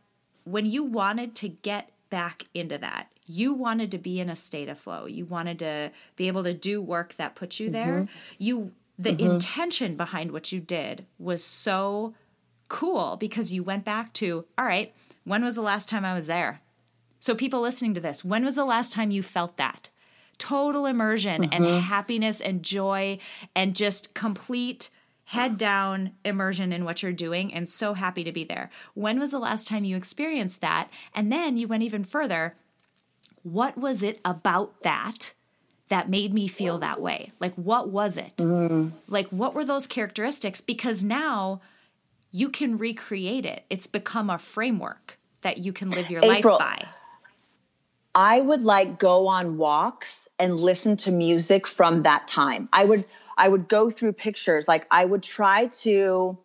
[0.44, 4.68] when you wanted to get back into that, you wanted to be in a state
[4.68, 5.06] of flow.
[5.06, 8.02] You wanted to be able to do work that put you there.
[8.02, 8.14] Mm-hmm.
[8.38, 9.32] You the mm-hmm.
[9.32, 12.14] intention behind what you did was so
[12.68, 16.28] cool because you went back to, all right, when was the last time I was
[16.28, 16.60] there?
[17.18, 19.90] So people listening to this, when was the last time you felt that?
[20.38, 21.64] Total immersion mm-hmm.
[21.64, 23.18] and happiness and joy
[23.56, 24.90] and just complete
[25.26, 28.70] head down immersion in what you're doing and so happy to be there.
[28.94, 30.90] When was the last time you experienced that?
[31.14, 32.56] And then you went even further
[33.42, 35.34] what was it about that
[35.88, 37.30] that made me feel that way?
[37.40, 38.34] Like, what was it?
[38.38, 38.92] Mm.
[39.06, 40.60] Like, what were those characteristics?
[40.60, 41.60] Because now
[42.32, 43.64] you can recreate it.
[43.70, 46.88] It's become a framework that you can live your April, life by.
[48.14, 52.68] I would like go on walks and listen to music from that time.
[52.72, 53.04] I would
[53.36, 54.68] I would go through pictures.
[54.68, 56.38] Like I would try to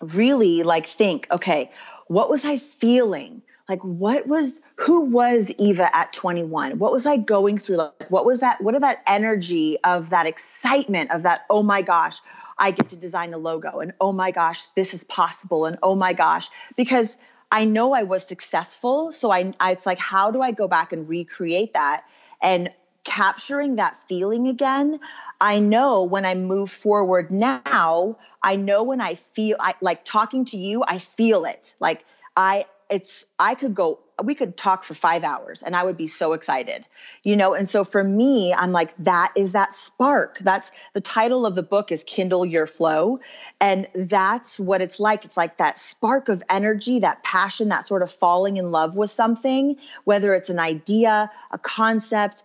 [0.00, 1.70] really like think, okay,
[2.08, 3.42] what was I feeling?
[3.68, 7.76] like what was who was eva at 21 what was i going through?
[7.76, 11.82] Like what was that what are that energy of that excitement of that oh my
[11.82, 12.18] gosh
[12.58, 15.94] i get to design a logo and oh my gosh this is possible and oh
[15.94, 16.48] my gosh.
[16.76, 17.16] Because
[17.50, 20.92] i know i was successful so i, I it's like how do i go back
[20.92, 22.04] and recreate that?
[22.42, 22.70] And
[23.04, 24.98] capturing that feeling again
[25.40, 30.44] i know when i move forward now i know when i feel i like talking
[30.44, 32.04] to you i feel it like
[32.36, 36.06] i it's I could go we could talk for 5 hours and I would be
[36.06, 36.86] so excited.
[37.24, 40.38] You know, and so for me I'm like that is that spark.
[40.40, 43.20] That's the title of the book is Kindle Your Flow
[43.60, 45.24] and that's what it's like.
[45.24, 49.10] It's like that spark of energy, that passion, that sort of falling in love with
[49.10, 52.44] something, whether it's an idea, a concept,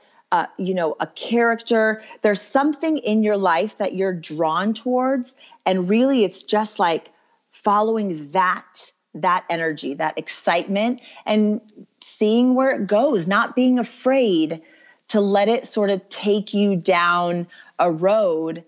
[0.57, 2.03] you know, a character.
[2.21, 5.35] There's something in your life that you're drawn towards.
[5.65, 7.09] And really, it's just like
[7.51, 11.61] following that that energy, that excitement, and
[12.01, 14.61] seeing where it goes, not being afraid
[15.09, 17.47] to let it sort of take you down
[17.79, 18.63] a road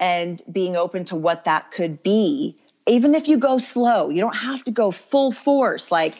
[0.00, 2.56] and being open to what that could be.
[2.86, 5.92] Even if you go slow, you don't have to go full force.
[5.92, 6.14] Like,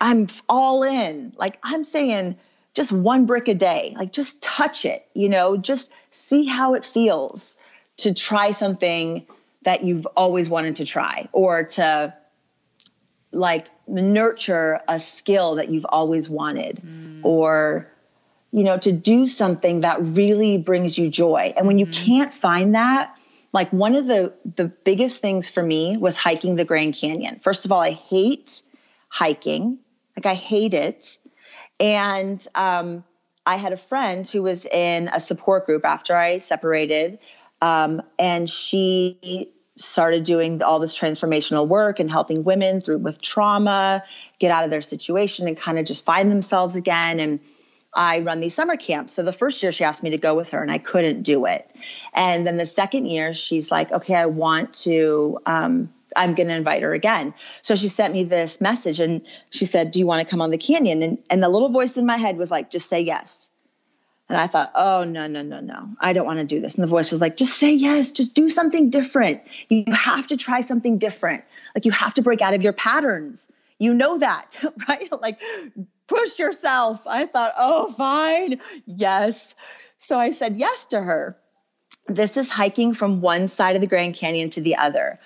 [0.00, 1.32] I'm all in.
[1.36, 2.36] Like, I'm saying
[2.74, 6.84] just one brick a day, like, just touch it, you know, just see how it
[6.84, 7.56] feels
[7.98, 9.26] to try something
[9.64, 12.14] that you've always wanted to try or to
[13.32, 17.20] like nurture a skill that you've always wanted mm.
[17.24, 17.90] or
[18.52, 21.52] you know to do something that really brings you joy.
[21.56, 21.92] And when you mm.
[21.94, 23.16] can't find that
[23.52, 27.40] like one of the the biggest things for me was hiking the grand canyon.
[27.42, 28.62] First of all i hate
[29.08, 29.78] hiking.
[30.16, 31.18] Like i hate it
[31.82, 33.04] and um,
[33.44, 37.18] i had a friend who was in a support group after i separated
[37.60, 44.02] um, and she started doing all this transformational work and helping women through with trauma
[44.38, 47.40] get out of their situation and kind of just find themselves again and
[47.94, 49.12] I run these summer camps.
[49.12, 51.44] So the first year she asked me to go with her and I couldn't do
[51.44, 51.70] it.
[52.14, 56.54] And then the second year she's like, okay, I want to, um, I'm going to
[56.54, 57.34] invite her again.
[57.62, 60.50] So she sent me this message and she said, do you want to come on
[60.50, 61.02] the canyon?
[61.02, 63.48] And, and the little voice in my head was like, just say yes.
[64.28, 65.90] And I thought, oh, no, no, no, no.
[66.00, 66.76] I don't want to do this.
[66.76, 69.42] And the voice was like, just say yes, just do something different.
[69.68, 71.44] You have to try something different.
[71.74, 73.48] Like you have to break out of your patterns.
[73.78, 75.08] You know that, right?
[75.20, 75.40] like
[76.06, 77.06] push yourself.
[77.06, 78.60] I thought, oh, fine.
[78.86, 79.54] Yes.
[79.98, 81.36] So I said yes to her.
[82.06, 85.20] This is hiking from one side of the Grand Canyon to the other.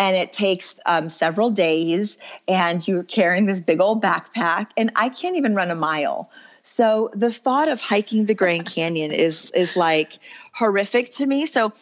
[0.00, 4.70] And it takes um, several days, and you're carrying this big old backpack.
[4.76, 6.30] And I can't even run a mile.
[6.62, 10.18] So the thought of hiking the Grand Canyon is is like
[10.52, 11.46] horrific to me.
[11.46, 11.72] So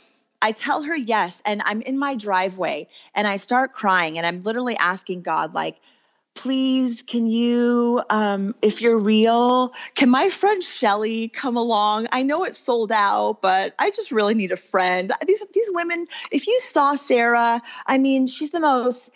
[0.41, 4.43] I tell her yes and I'm in my driveway and I start crying and I'm
[4.43, 5.77] literally asking God like
[6.39, 12.45] please can you um, if you're real can my friend shelly come along i know
[12.45, 16.61] it's sold out but i just really need a friend these these women if you
[16.61, 19.11] saw sarah i mean she's the most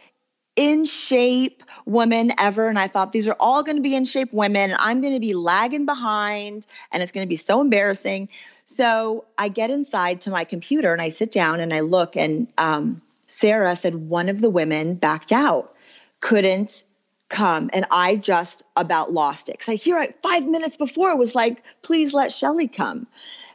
[0.54, 2.68] in shape woman ever.
[2.68, 4.70] And I thought these are all going to be in shape women.
[4.70, 8.28] And I'm going to be lagging behind and it's going to be so embarrassing.
[8.66, 12.48] So I get inside to my computer and I sit down and I look, and
[12.58, 15.74] um, Sarah said one of the women backed out,
[16.20, 16.84] couldn't
[17.32, 17.70] come.
[17.72, 19.54] And I just about lost it.
[19.54, 23.08] Because I hear it five minutes before it was like, please let Shelly come.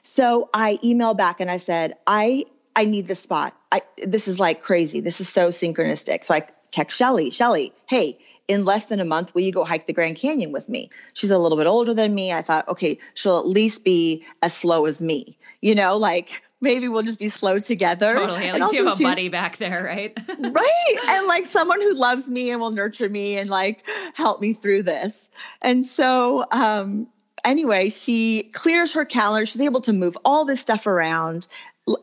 [0.04, 3.56] So I emailed back and I said, I I need the spot.
[3.72, 5.00] I, this is like crazy.
[5.00, 6.24] This is so synchronistic.
[6.24, 9.88] So I text Shelly, Shelly, hey, in less than a month, will you go hike
[9.88, 10.90] the Grand Canyon with me?
[11.13, 12.32] She's a little bit older than me.
[12.32, 15.38] I thought, okay, she'll at least be as slow as me.
[15.60, 18.12] You know, like maybe we'll just be slow together.
[18.12, 18.48] Totally.
[18.48, 20.13] At least you have a buddy back there, right?
[20.39, 20.96] right.
[21.08, 24.84] And like someone who loves me and will nurture me and like help me through
[24.84, 25.30] this.
[25.62, 27.08] And so, um,
[27.43, 29.46] anyway, she clears her calendar.
[29.46, 31.48] She's able to move all this stuff around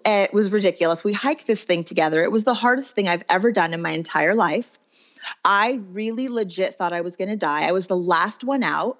[0.05, 1.05] it was ridiculous.
[1.05, 2.23] We hiked this thing together.
[2.23, 4.71] It was the hardest thing I've ever done in my entire life.
[5.45, 7.67] I really legit thought I was going to die.
[7.67, 8.99] I was the last one out.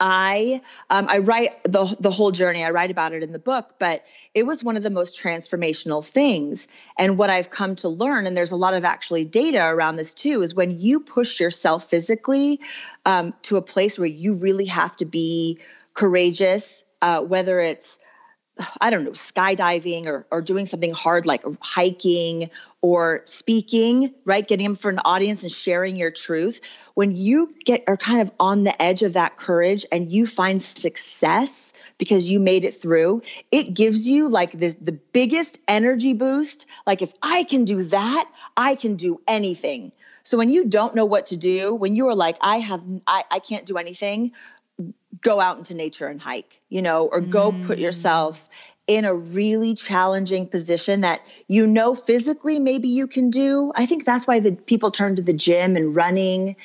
[0.00, 2.64] I um, I write the the whole journey.
[2.64, 6.06] I write about it in the book, but it was one of the most transformational
[6.06, 6.68] things.
[6.96, 10.14] And what I've come to learn, and there's a lot of actually data around this
[10.14, 12.60] too, is when you push yourself physically
[13.04, 15.58] um, to a place where you really have to be
[15.94, 17.98] courageous, uh, whether it's
[18.80, 24.46] I don't know, skydiving or, or doing something hard like hiking or speaking, right?
[24.46, 26.60] Getting them for an audience and sharing your truth.
[26.94, 30.62] When you get are kind of on the edge of that courage and you find
[30.62, 36.66] success because you made it through, it gives you like this the biggest energy boost.
[36.86, 39.92] Like if I can do that, I can do anything.
[40.22, 43.24] So when you don't know what to do, when you are like, I have I,
[43.30, 44.32] I can't do anything,
[45.20, 47.66] go out into nature and hike, you know, or go mm.
[47.66, 48.48] put yourself
[48.88, 53.70] in a really challenging position that you know physically maybe you can do.
[53.76, 56.56] I think that's why the people turn to the gym and running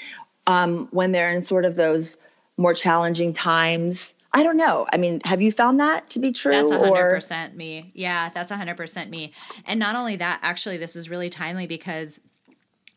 [0.48, 2.18] um, when they're in sort of those
[2.58, 4.14] more challenging times.
[4.36, 4.88] I don't know.
[4.92, 6.54] I mean, have you found that to be true?
[6.54, 7.56] That's 100% or?
[7.56, 7.92] me.
[7.94, 9.32] Yeah, that's 100% me.
[9.66, 12.20] And not only that, actually, this is really timely because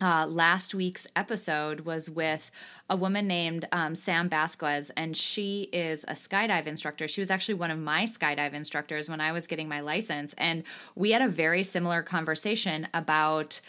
[0.00, 2.50] uh, last week's episode was with
[2.90, 7.09] a woman named um, Sam Basquez, and she is a skydive instructor.
[7.09, 10.35] She was actually one of my skydive instructors when I was getting my license.
[10.37, 13.61] And we had a very similar conversation about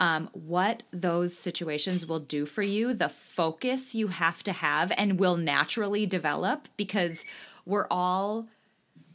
[0.00, 5.18] um, what those situations will do for you, the focus you have to have, and
[5.18, 7.24] will naturally develop because
[7.64, 8.46] we're all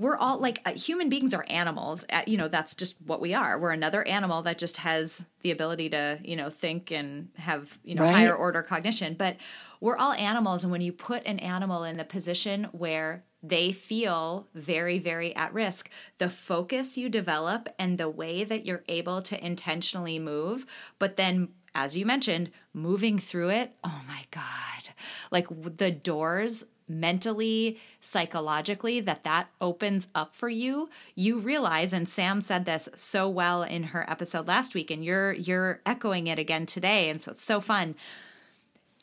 [0.02, 2.06] we're all like uh, human beings are animals.
[2.12, 3.60] Uh, you know, that's just what we are.
[3.60, 7.93] We're another animal that just has the ability to, you know, think and have, you
[7.93, 8.16] know, right.
[8.16, 9.14] higher order cognition.
[9.14, 9.38] But
[9.80, 10.64] we're all animals.
[10.64, 15.54] And when you put an animal in the position where they feel very, very at
[15.54, 15.88] risk,
[16.18, 20.66] the focus you develop and the way that you're able to intentionally move,
[20.97, 24.93] but then as you mentioned, moving through it, oh my God.
[25.32, 25.47] Like
[25.78, 26.66] the doors
[27.00, 33.30] mentally, psychologically, that that opens up for you, you realize, and Sam said this so
[33.30, 37.32] well in her episode last week, and you're you're echoing it again today, and so
[37.32, 37.96] it's so fun.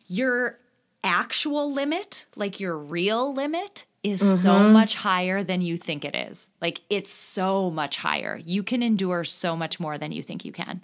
[0.06, 0.58] Your
[1.04, 4.34] actual limit, like your real limit, is mm-hmm.
[4.34, 6.48] so much higher than you think it is.
[6.60, 8.40] Like it's so much higher.
[8.44, 10.82] You can endure so much more than you think you can.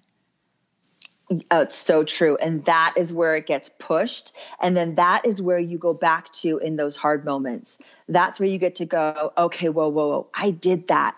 [1.51, 2.37] Oh, it's so true.
[2.37, 4.33] And that is where it gets pushed.
[4.61, 7.79] And then that is where you go back to in those hard moments.
[8.09, 11.17] That's where you get to go, okay, whoa, whoa, whoa, I did that.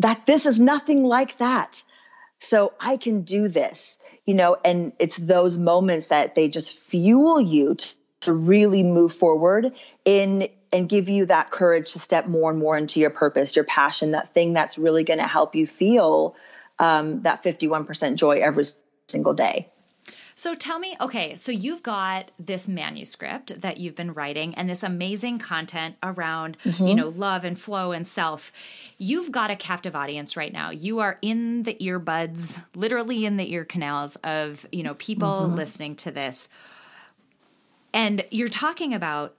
[0.00, 1.82] That this is nothing like that.
[2.38, 3.96] So I can do this,
[4.26, 9.14] you know, and it's those moments that they just fuel you to, to really move
[9.14, 9.72] forward
[10.04, 13.64] in and give you that courage to step more and more into your purpose, your
[13.64, 16.36] passion, that thing that's really going to help you feel
[16.78, 18.64] um, that 51% joy every
[19.08, 19.68] single day.
[20.38, 24.82] So tell me, okay, so you've got this manuscript that you've been writing and this
[24.82, 26.86] amazing content around, mm-hmm.
[26.86, 28.52] you know, love and flow and self.
[28.98, 30.68] You've got a captive audience right now.
[30.68, 35.54] You are in the earbuds, literally in the ear canals of, you know, people mm-hmm.
[35.54, 36.50] listening to this.
[37.94, 39.34] And you're talking about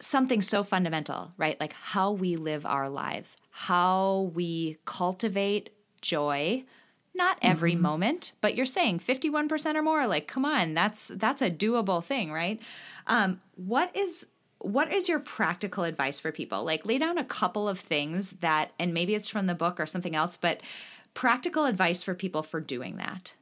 [0.00, 1.58] something so fundamental, right?
[1.58, 5.70] Like how we live our lives, how we cultivate
[6.02, 6.64] joy,
[7.14, 7.82] not every mm-hmm.
[7.82, 12.32] moment but you're saying 51% or more like come on that's that's a doable thing
[12.32, 12.60] right?
[13.06, 14.26] Um, what is
[14.58, 16.64] what is your practical advice for people?
[16.64, 19.86] Like lay down a couple of things that and maybe it's from the book or
[19.86, 20.60] something else but
[21.14, 23.32] practical advice for people for doing that.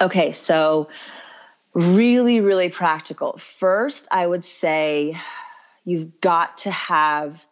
[0.00, 0.88] Okay so
[1.74, 3.38] really really practical.
[3.38, 5.20] First i would say
[5.84, 7.44] you've got to have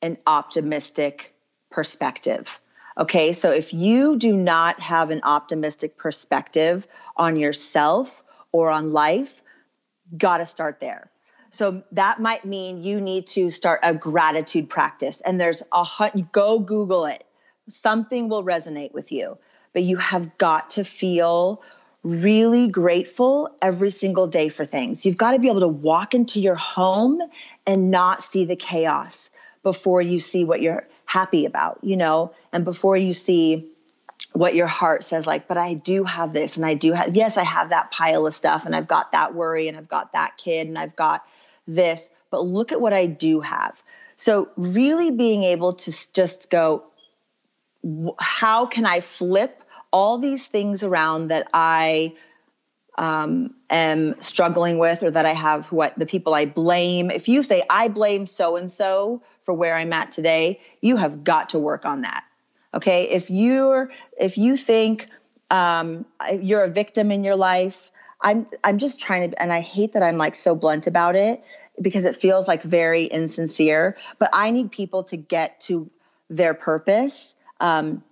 [0.00, 1.34] an optimistic
[1.70, 2.60] perspective
[2.96, 6.86] Okay, so if you do not have an optimistic perspective
[7.16, 8.22] on yourself
[8.52, 9.42] or on life,
[10.16, 11.10] got to start there.
[11.50, 15.20] So that might mean you need to start a gratitude practice.
[15.20, 17.24] And there's a hunt, go Google it.
[17.68, 19.38] Something will resonate with you,
[19.72, 21.62] but you have got to feel
[22.02, 25.06] really grateful every single day for things.
[25.06, 27.20] You've got to be able to walk into your home
[27.66, 29.30] and not see the chaos
[29.62, 33.70] before you see what you're happy about, you know, and before you see
[34.32, 37.36] what your heart says like but i do have this and i do have yes
[37.36, 40.36] i have that pile of stuff and i've got that worry and i've got that
[40.36, 41.24] kid and i've got
[41.66, 43.80] this but look at what i do have.
[44.16, 46.84] So really being able to just go
[48.18, 52.14] how can i flip all these things around that i
[52.96, 57.10] um, am struggling with or that i have what the people i blame?
[57.10, 61.24] If you say i blame so and so for where I'm at today, you have
[61.24, 62.24] got to work on that.
[62.72, 63.10] Okay.
[63.10, 65.08] If you're, if you think
[65.50, 66.04] um,
[66.40, 67.90] you're a victim in your life,
[68.20, 71.44] I'm, I'm just trying to, and I hate that I'm like so blunt about it
[71.80, 75.90] because it feels like very insincere, but I need people to get to
[76.30, 78.02] their purpose um,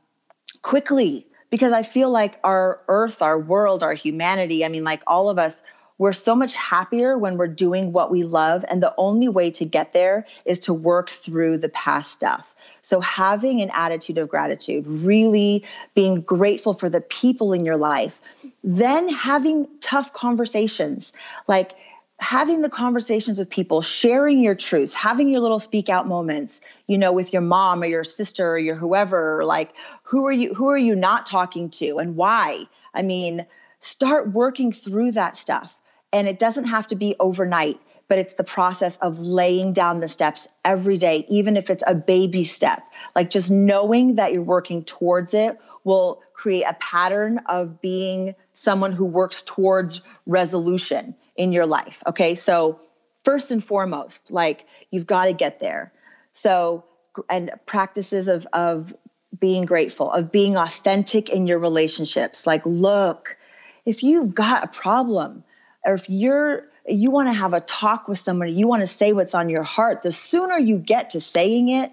[0.61, 5.29] quickly because I feel like our earth, our world, our humanity, I mean, like all
[5.29, 5.63] of us,
[6.03, 8.65] we're so much happier when we're doing what we love.
[8.67, 12.45] And the only way to get there is to work through the past stuff.
[12.81, 18.21] So, having an attitude of gratitude, really being grateful for the people in your life,
[18.65, 21.13] then having tough conversations
[21.47, 21.73] like,
[22.19, 26.99] having the conversations with people, sharing your truths, having your little speak out moments, you
[26.99, 29.73] know, with your mom or your sister or your whoever, like
[30.03, 32.65] who are you who are you not talking to and why?
[32.93, 33.47] I mean,
[33.79, 35.77] start working through that stuff.
[36.13, 40.09] And it doesn't have to be overnight, but it's the process of laying down the
[40.09, 42.83] steps every day, even if it's a baby step.
[43.17, 48.93] Like just knowing that you're working towards it will create a pattern of being someone
[48.93, 52.03] who works towards resolution in your life.
[52.07, 52.35] Okay.
[52.35, 52.81] So,
[53.25, 55.93] first and foremost, like you've got to get there.
[56.33, 56.85] So,
[57.29, 58.95] and practices of, of
[59.39, 62.47] being grateful, of being authentic in your relationships.
[62.47, 63.37] Like, look,
[63.85, 65.45] if you've got a problem,
[65.85, 69.13] or if you're you want to have a talk with somebody, you want to say
[69.13, 71.93] what's on your heart, the sooner you get to saying it,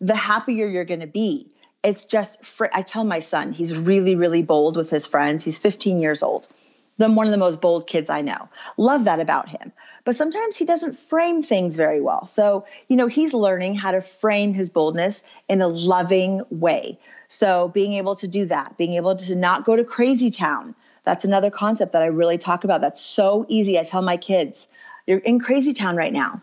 [0.00, 1.48] the happier you're going to be.
[1.82, 5.44] It's just, fr- I tell my son, he's really, really bold with his friends.
[5.44, 6.46] He's 15 years old.
[6.98, 8.48] the one of the most bold kids I know.
[8.76, 9.72] Love that about him.
[10.04, 12.26] But sometimes he doesn't frame things very well.
[12.26, 16.98] So, you know, he's learning how to frame his boldness in a loving way.
[17.28, 20.74] So, being able to do that, being able to not go to crazy town.
[21.04, 22.80] That's another concept that I really talk about.
[22.80, 23.78] That's so easy.
[23.78, 24.68] I tell my kids,
[25.06, 26.42] you're in crazy town right now.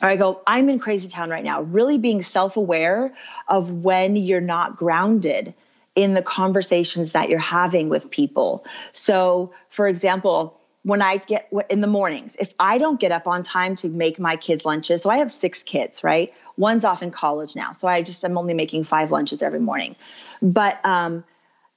[0.00, 1.62] Or I go, I'm in crazy town right now.
[1.62, 3.14] Really being self aware
[3.46, 5.54] of when you're not grounded
[5.94, 8.64] in the conversations that you're having with people.
[8.92, 13.42] So, for example, when I get in the mornings, if I don't get up on
[13.42, 16.32] time to make my kids lunches, so I have six kids, right?
[16.56, 19.94] One's off in college now, so I just I'm only making five lunches every morning.
[20.40, 21.24] But um,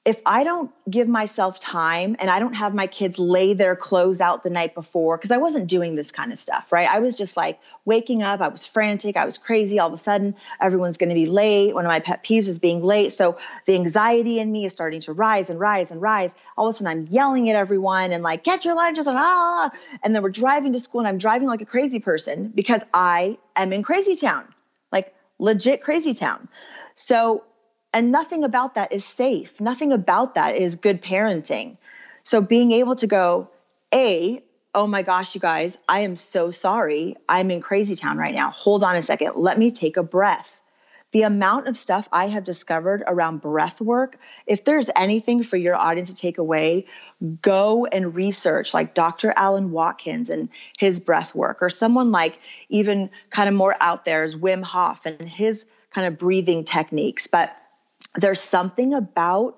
[0.05, 4.21] if I don't give myself time and I don't have my kids lay their clothes
[4.21, 6.87] out the night before, because I wasn't doing this kind of stuff, right?
[6.87, 9.79] I was just like waking up, I was frantic, I was crazy.
[9.79, 11.73] All of a sudden, everyone's going to be late.
[11.73, 13.13] One of my pet peeves is being late.
[13.13, 16.35] So the anxiety in me is starting to rise and rise and rise.
[16.55, 19.71] All of a sudden, I'm yelling at everyone and like, get your lunches and ah.
[20.03, 23.39] And then we're driving to school and I'm driving like a crazy person because I
[23.55, 24.53] am in crazy town,
[24.91, 26.47] like legit crazy town.
[26.93, 27.43] So
[27.95, 29.61] and nothing about that is safe.
[29.61, 31.77] Nothing about that is good parenting.
[32.25, 33.49] So being able to go,
[33.93, 34.43] A,
[34.75, 37.15] oh my gosh, you guys, I am so sorry.
[37.29, 38.49] I'm in crazy town right now.
[38.49, 39.37] Hold on a second.
[39.37, 40.59] Let me take a breath.
[41.11, 45.75] The amount of stuff I have discovered around breath work, if there's anything for your
[45.75, 46.87] audience to take away,
[47.41, 49.31] go and research like Dr.
[49.37, 54.25] Alan Watkins and his breath work, or someone like even kind of more out there
[54.25, 57.27] is Wim Hof and his kind of breathing techniques.
[57.27, 57.55] But
[58.17, 59.57] there's something about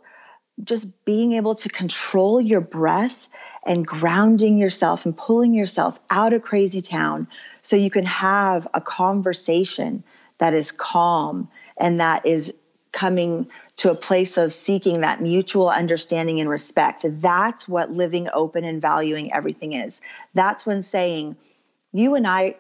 [0.64, 3.30] just being able to control your breath
[3.64, 7.28] and grounding yourself and pulling yourself out of crazy town
[7.62, 10.03] so you can have a conversation
[10.39, 12.53] that is calm and that is
[12.91, 17.05] coming to a place of seeking that mutual understanding and respect.
[17.08, 20.01] That's what living open and valuing everything is.
[20.34, 21.36] That's when saying,
[21.93, 22.55] you and I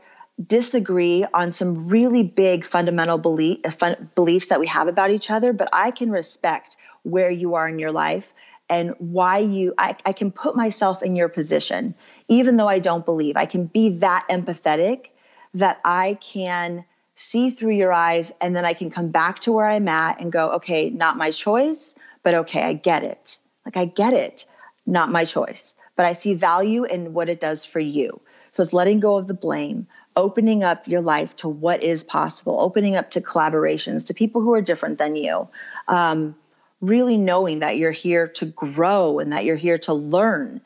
[0.45, 5.31] disagree on some really big fundamental belief, uh, fun, beliefs that we have about each
[5.31, 8.31] other, but I can respect where you are in your life
[8.69, 11.95] and why you I, I can put myself in your position
[12.27, 13.37] even though i don't believe.
[13.37, 15.07] I can be that empathetic
[15.53, 16.85] that i can
[17.15, 20.31] see through your eyes and then i can come back to where i'm at and
[20.31, 23.39] go okay not my choice but okay i get it.
[23.65, 24.45] Like i get it.
[24.85, 25.73] Not my choice.
[25.95, 28.21] But i see value in what it does for you.
[28.51, 32.59] So it's letting go of the blame opening up your life to what is possible,
[32.59, 35.47] opening up to collaborations, to people who are different than you.
[35.87, 36.35] Um,
[36.81, 40.61] really knowing that you're here to grow and that you're here to learn,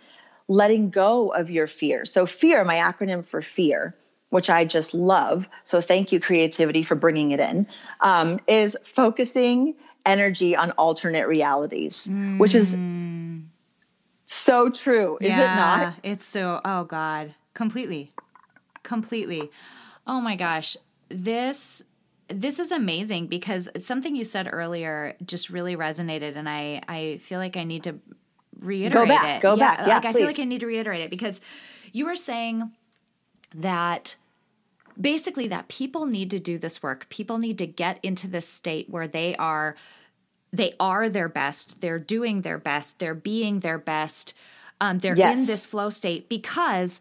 [0.48, 2.06] letting go of your fear.
[2.06, 3.96] So, fear, my acronym for fear,
[4.30, 5.48] which I just love.
[5.64, 7.68] So, thank you, creativity, for bringing it in,
[8.00, 9.76] um, is focusing
[10.06, 12.40] energy on alternate realities, mm.
[12.40, 13.44] which is mm.
[14.26, 15.96] so true, is yeah, it not?
[16.04, 18.12] It's so, oh God, completely
[18.84, 19.52] completely.
[20.08, 20.78] Oh my gosh,
[21.10, 21.84] this
[22.28, 27.40] this is amazing because something you said earlier just really resonated, and I I feel
[27.40, 28.00] like I need to
[28.60, 29.08] reiterate it.
[29.08, 29.42] go back, it.
[29.42, 29.94] Go yeah, back, yeah.
[29.96, 30.10] Like please.
[30.10, 31.42] I feel like I need to reiterate it because
[31.92, 32.72] you were saying
[33.56, 34.16] that
[35.00, 37.10] basically that people need to do this work.
[37.10, 39.76] People need to get into this state where they are
[40.54, 41.80] they are their best.
[41.80, 43.00] They're doing their best.
[43.00, 44.34] They're being their best.
[44.82, 45.40] Um, they're yes.
[45.40, 47.00] in this flow state because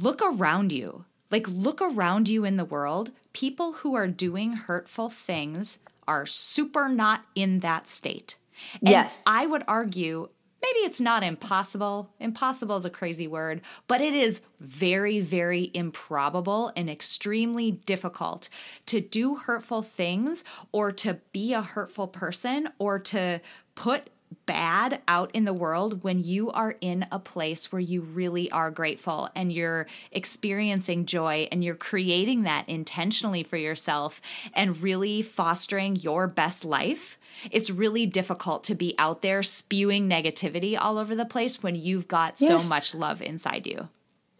[0.00, 1.04] look around you.
[1.30, 3.10] Like, look around you in the world.
[3.32, 8.36] People who are doing hurtful things are super not in that state.
[8.80, 9.22] And yes.
[9.26, 10.28] I would argue
[10.62, 12.10] maybe it's not impossible.
[12.20, 18.48] Impossible is a crazy word, but it is very, very improbable and extremely difficult
[18.86, 23.40] to do hurtful things or to be a hurtful person or to
[23.74, 24.08] put
[24.46, 28.70] bad out in the world when you are in a place where you really are
[28.70, 34.20] grateful and you're experiencing joy and you're creating that intentionally for yourself
[34.54, 37.18] and really fostering your best life.
[37.50, 42.08] It's really difficult to be out there spewing negativity all over the place when you've
[42.08, 42.62] got yes.
[42.62, 43.88] so much love inside you.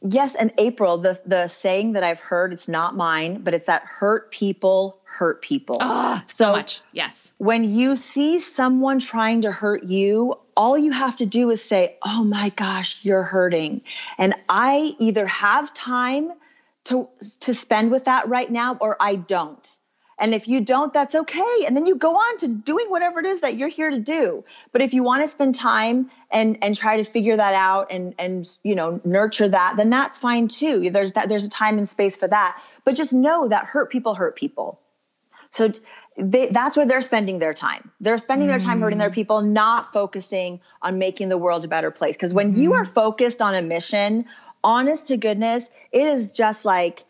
[0.04, 3.82] Yes, and April, the the saying that I've heard, it's not mine, but it's that
[3.84, 5.78] hurt people hurt people.
[5.80, 6.80] Oh, so, so much.
[6.92, 7.32] Yes.
[7.38, 11.96] When you see someone trying to hurt you, all you have to do is say,
[12.04, 13.82] "Oh my gosh, you're hurting."
[14.18, 16.32] And I either have time
[16.84, 17.08] to
[17.40, 19.78] to spend with that right now or I don't.
[20.22, 21.64] And if you don't, that's okay.
[21.66, 24.44] And then you go on to doing whatever it is that you're here to do.
[24.70, 28.14] But if you want to spend time and and try to figure that out and
[28.20, 30.90] and you know nurture that, then that's fine too.
[30.90, 32.62] There's that there's a time and space for that.
[32.84, 34.78] But just know that hurt people hurt people.
[35.50, 35.72] So
[36.16, 37.90] they, that's where they're spending their time.
[38.00, 39.14] They're spending their time hurting their mm.
[39.14, 42.16] people, not focusing on making the world a better place.
[42.16, 42.60] Because when mm-hmm.
[42.60, 44.26] you are focused on a mission,
[44.62, 47.04] honest to goodness, it is just like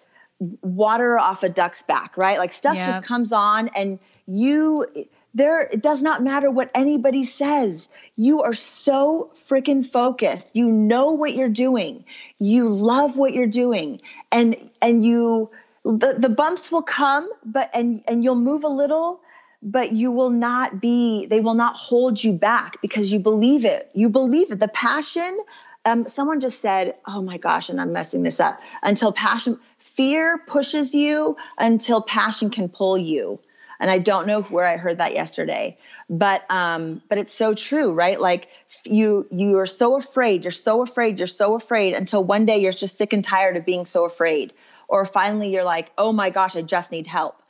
[0.60, 2.38] water off a duck's back, right?
[2.38, 2.86] Like stuff yep.
[2.86, 4.86] just comes on and you
[5.34, 7.88] there it does not matter what anybody says.
[8.16, 10.54] You are so freaking focused.
[10.54, 12.04] You know what you're doing.
[12.38, 14.00] You love what you're doing.
[14.30, 15.50] And and you
[15.84, 19.20] the, the bumps will come, but and and you'll move a little,
[19.62, 23.88] but you will not be, they will not hold you back because you believe it.
[23.94, 24.58] You believe it.
[24.58, 25.38] The passion,
[25.84, 28.60] um, someone just said, oh my gosh, and I'm messing this up.
[28.82, 29.58] Until passion,
[29.96, 33.40] fear pushes you until passion can pull you.
[33.80, 35.76] And I don't know where I heard that yesterday,
[36.08, 38.20] but um, but it's so true, right?
[38.20, 38.48] Like
[38.84, 42.72] you you are so afraid, you're so afraid, you're so afraid until one day you're
[42.72, 44.52] just sick and tired of being so afraid
[44.92, 47.42] or finally you're like, oh my gosh, I just need help.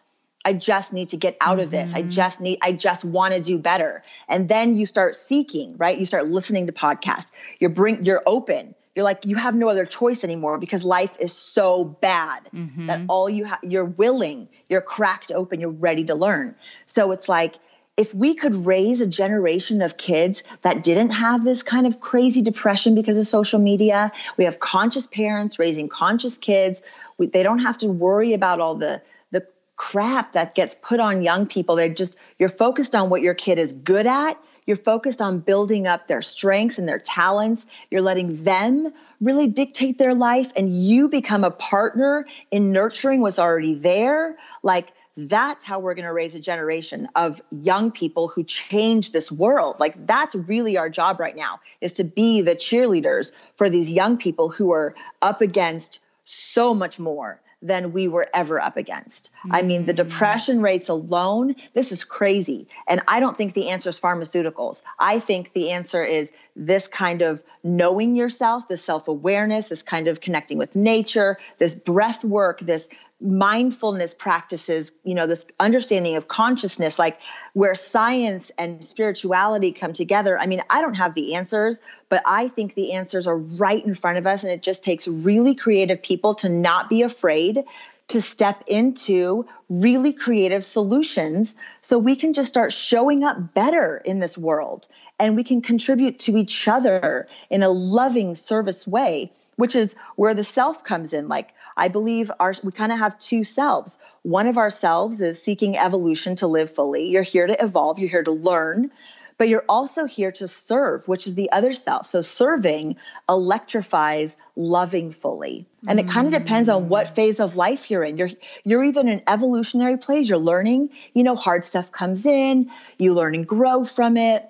[0.45, 1.93] I just need to get out of this.
[1.93, 2.11] I mm-hmm.
[2.11, 4.05] just need, I just want to do better.
[4.29, 5.99] And then you start seeking, right?
[5.99, 7.33] You start listening to podcasts.
[7.59, 8.77] You're bring, you're open.
[8.95, 12.89] You're like, you have no other choice anymore because life is so bad mm-hmm.
[12.89, 16.55] that all you have, you're willing, you're cracked open, you're ready to learn.
[16.85, 17.57] So it's like,
[17.97, 22.41] if we could raise a generation of kids that didn't have this kind of crazy
[22.41, 26.81] depression because of social media, we have conscious parents raising conscious kids.
[27.19, 31.23] We, they don't have to worry about all the the crap that gets put on
[31.23, 31.77] young people.
[31.77, 34.39] They're just you're focused on what your kid is good at.
[34.67, 37.67] You're focused on building up their strengths and their talents.
[37.91, 43.39] You're letting them really dictate their life, and you become a partner in nurturing what's
[43.39, 44.37] already there.
[44.63, 49.31] Like that's how we're going to raise a generation of young people who change this
[49.31, 53.91] world like that's really our job right now is to be the cheerleaders for these
[53.93, 59.31] young people who are up against so much more than we were ever up against.
[59.39, 59.55] Mm-hmm.
[59.55, 59.97] I mean, the mm.
[59.97, 62.67] depression rates alone, this is crazy.
[62.87, 64.83] And I don't think the answer is pharmaceuticals.
[64.99, 70.09] I think the answer is this kind of knowing yourself, this self awareness, this kind
[70.09, 72.89] of connecting with nature, this breath work, this
[73.23, 77.19] mindfulness practices, you know, this understanding of consciousness, like
[77.53, 80.39] where science and spirituality come together.
[80.39, 83.95] I mean, I don't have the answers, but I think the answers are right in
[83.95, 84.43] front of us.
[84.43, 87.65] And it just takes really creative people to not be afraid
[88.09, 94.19] to step into really creative solutions so we can just start showing up better in
[94.19, 94.87] this world
[95.19, 100.35] and we can contribute to each other in a loving service way which is where
[100.35, 103.99] the self comes in like I believe our we kind of have two selves.
[104.23, 107.09] One of ourselves is seeking evolution to live fully.
[107.09, 108.91] You're here to evolve, you're here to learn,
[109.39, 112.07] but you're also here to serve, which is the other self.
[112.07, 112.97] So serving
[113.29, 115.67] electrifies loving fully.
[115.89, 117.15] And it kind of depends on what mm.
[117.15, 118.19] phase of life you're in.
[118.19, 118.31] You're
[118.63, 123.15] you're either in an evolutionary place, you're learning, you know, hard stuff comes in, you
[123.15, 124.49] learn and grow from it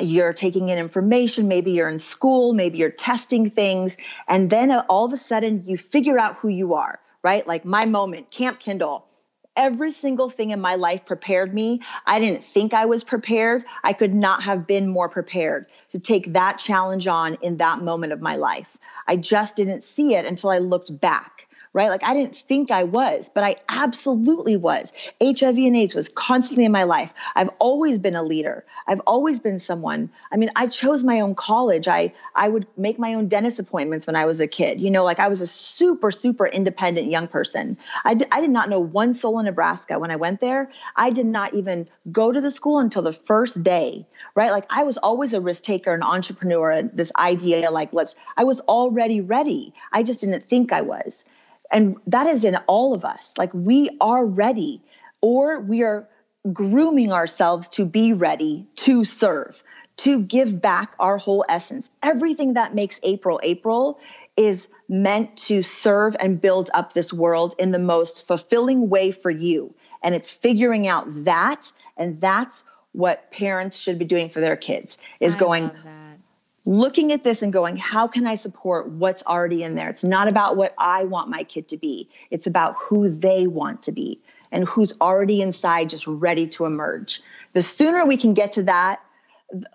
[0.00, 5.04] you're taking in information, maybe you're in school, maybe you're testing things, and then all
[5.04, 7.46] of a sudden you figure out who you are, right?
[7.46, 9.06] Like my moment, Camp Kindle.
[9.56, 11.80] Every single thing in my life prepared me.
[12.04, 13.64] I didn't think I was prepared.
[13.84, 18.12] I could not have been more prepared to take that challenge on in that moment
[18.12, 18.76] of my life.
[19.06, 21.33] I just didn't see it until I looked back
[21.74, 21.90] right?
[21.90, 24.92] Like I didn't think I was, but I absolutely was.
[25.20, 27.12] HIV and AIDS was constantly in my life.
[27.34, 28.64] I've always been a leader.
[28.86, 30.10] I've always been someone.
[30.32, 31.88] I mean, I chose my own college.
[31.88, 34.80] I I would make my own dentist appointments when I was a kid.
[34.80, 37.76] You know, like I was a super super independent young person.
[38.04, 40.70] I d- I did not know one soul in Nebraska when I went there.
[40.94, 44.06] I did not even go to the school until the first day,
[44.36, 44.52] right?
[44.52, 48.60] Like I was always a risk taker, an entrepreneur, this idea like let's I was
[48.60, 49.74] already ready.
[49.92, 51.24] I just didn't think I was.
[51.70, 53.34] And that is in all of us.
[53.36, 54.82] Like we are ready,
[55.20, 56.08] or we are
[56.52, 59.62] grooming ourselves to be ready to serve,
[59.98, 61.90] to give back our whole essence.
[62.02, 63.98] Everything that makes April April
[64.36, 69.30] is meant to serve and build up this world in the most fulfilling way for
[69.30, 69.74] you.
[70.02, 71.70] And it's figuring out that.
[71.96, 75.70] And that's what parents should be doing for their kids is I going,
[76.66, 79.90] looking at this and going, how can I support what's already in there?
[79.90, 83.82] It's not about what I want my kid to be, it's about who they want
[83.82, 87.20] to be and who's already inside, just ready to emerge.
[87.52, 89.00] The sooner we can get to that,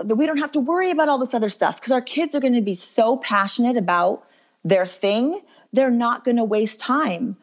[0.03, 2.53] we don't have to worry about all this other stuff because our kids are going
[2.53, 4.25] to be so passionate about
[4.63, 5.39] their thing,
[5.71, 7.37] they're not going to waste time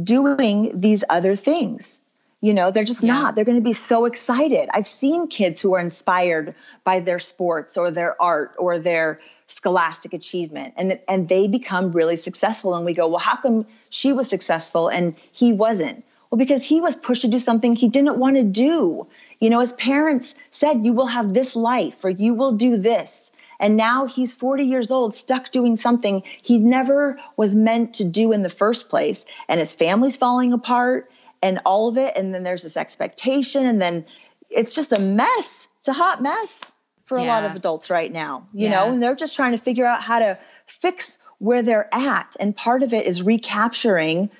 [0.00, 2.00] doing these other things.
[2.40, 3.14] You know, they're just yeah.
[3.14, 3.34] not.
[3.34, 4.68] They're going to be so excited.
[4.72, 10.12] I've seen kids who are inspired by their sports or their art or their scholastic
[10.12, 14.28] achievement and and they become really successful and we go, "Well, how come she was
[14.28, 18.36] successful and he wasn't?" Well, because he was pushed to do something he didn't want
[18.36, 19.06] to do.
[19.40, 23.30] You know, his parents said, You will have this life or you will do this.
[23.60, 28.32] And now he's 40 years old, stuck doing something he never was meant to do
[28.32, 29.24] in the first place.
[29.48, 31.10] And his family's falling apart
[31.42, 32.16] and all of it.
[32.16, 33.66] And then there's this expectation.
[33.66, 34.06] And then
[34.50, 35.68] it's just a mess.
[35.80, 36.70] It's a hot mess
[37.04, 37.24] for yeah.
[37.24, 38.70] a lot of adults right now, you yeah.
[38.70, 42.36] know, and they're just trying to figure out how to fix where they're at.
[42.38, 44.30] And part of it is recapturing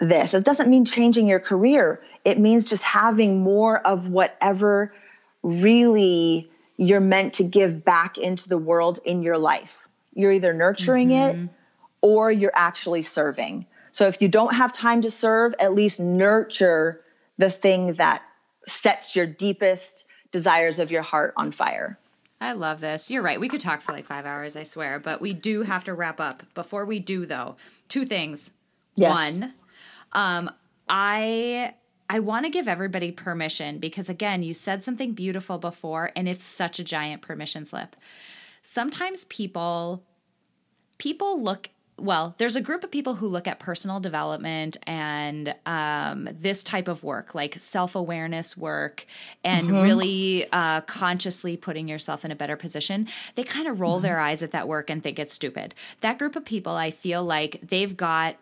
[0.00, 0.34] this.
[0.34, 4.94] It doesn't mean changing your career, it means just having more of whatever
[5.42, 9.86] really you're meant to give back into the world in your life.
[10.14, 11.44] You're either nurturing mm-hmm.
[11.44, 11.50] it
[12.00, 13.66] or you're actually serving.
[13.92, 17.02] So if you don't have time to serve, at least nurture
[17.38, 18.22] the thing that
[18.66, 21.98] sets your deepest desires of your heart on fire.
[22.40, 23.10] I love this.
[23.10, 23.38] You're right.
[23.38, 26.20] We could talk for like five hours, I swear, but we do have to wrap
[26.20, 26.42] up.
[26.54, 27.56] Before we do, though,
[27.88, 28.50] two things.
[28.96, 29.12] Yes.
[29.12, 29.54] One,
[30.12, 30.50] um,
[30.88, 31.74] I
[32.10, 36.44] I want to give everybody permission because, again, you said something beautiful before, and it's
[36.44, 37.94] such a giant permission slip.
[38.62, 40.02] Sometimes people
[40.98, 46.28] people look well there's a group of people who look at personal development and um,
[46.32, 49.06] this type of work like self-awareness work
[49.44, 49.82] and mm-hmm.
[49.82, 54.04] really uh, consciously putting yourself in a better position they kind of roll mm-hmm.
[54.04, 57.24] their eyes at that work and think it's stupid that group of people i feel
[57.24, 58.36] like they've got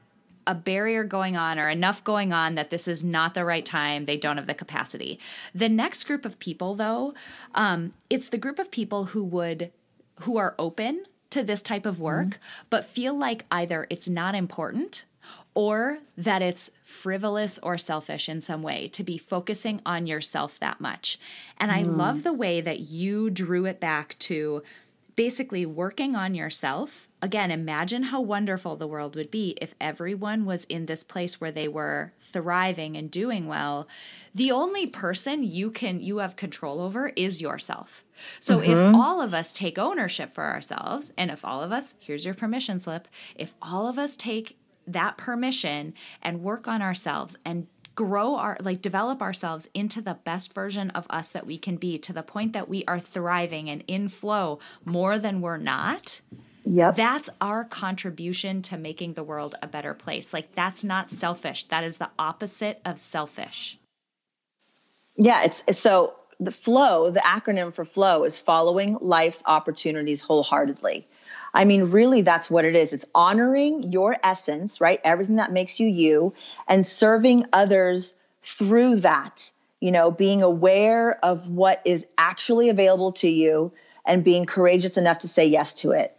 [0.47, 4.05] a barrier going on or enough going on that this is not the right time.
[4.05, 5.21] They don't have the capacity.
[5.55, 7.15] The next group of people, though,
[7.55, 9.71] um, it's the group of people who would
[10.23, 12.67] who are open to this type of work, mm-hmm.
[12.71, 15.05] but feel like either it's not important
[15.55, 20.81] or that it's frivolous or selfish in some way to be focusing on yourself that
[20.81, 21.19] much.
[21.59, 21.75] And mm.
[21.75, 24.63] I love the way that you drew it back to
[25.17, 30.65] basically working on yourself again, imagine how wonderful the world would be if everyone was
[30.65, 33.87] in this place where they were thriving and doing well.
[34.35, 38.05] The only person you can you have control over is yourself.
[38.39, 38.71] So mm-hmm.
[38.71, 42.35] if all of us take ownership for ourselves and if all of us, here's your
[42.35, 48.37] permission slip, if all of us take that permission and work on ourselves and grow
[48.37, 52.13] our like develop ourselves into the best version of us that we can be to
[52.13, 56.21] the point that we are thriving and in flow more than we're not
[56.65, 56.97] Yep.
[56.97, 60.33] That's our contribution to making the world a better place.
[60.33, 61.65] Like that's not selfish.
[61.69, 63.79] That is the opposite of selfish.
[65.17, 71.07] Yeah, it's, it's so the flow, the acronym for flow is following life's opportunities wholeheartedly.
[71.53, 72.93] I mean, really, that's what it is.
[72.93, 75.01] It's honoring your essence, right?
[75.03, 76.33] Everything that makes you you,
[76.69, 79.51] and serving others through that.
[79.81, 83.73] You know, being aware of what is actually available to you
[84.05, 86.17] and being courageous enough to say yes to it.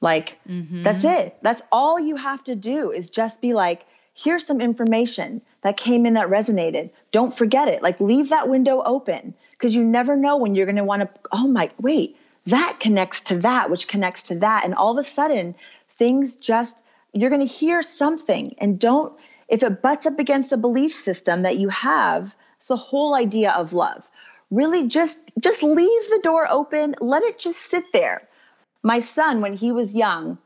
[0.00, 0.82] Like, mm-hmm.
[0.82, 1.36] that's it.
[1.42, 3.84] That's all you have to do is just be like,
[4.14, 6.90] here's some information that came in that resonated.
[7.12, 7.82] Don't forget it.
[7.82, 11.08] Like, leave that window open because you never know when you're going to want to,
[11.32, 12.16] oh my, wait,
[12.46, 14.64] that connects to that, which connects to that.
[14.64, 15.54] And all of a sudden,
[15.90, 16.82] things just,
[17.12, 18.54] you're going to hear something.
[18.58, 19.18] And don't,
[19.48, 23.52] if it butts up against a belief system that you have, it's the whole idea
[23.52, 24.08] of love.
[24.50, 28.28] Really just just leave the door open, let it just sit there
[28.86, 30.38] my son, when he was young,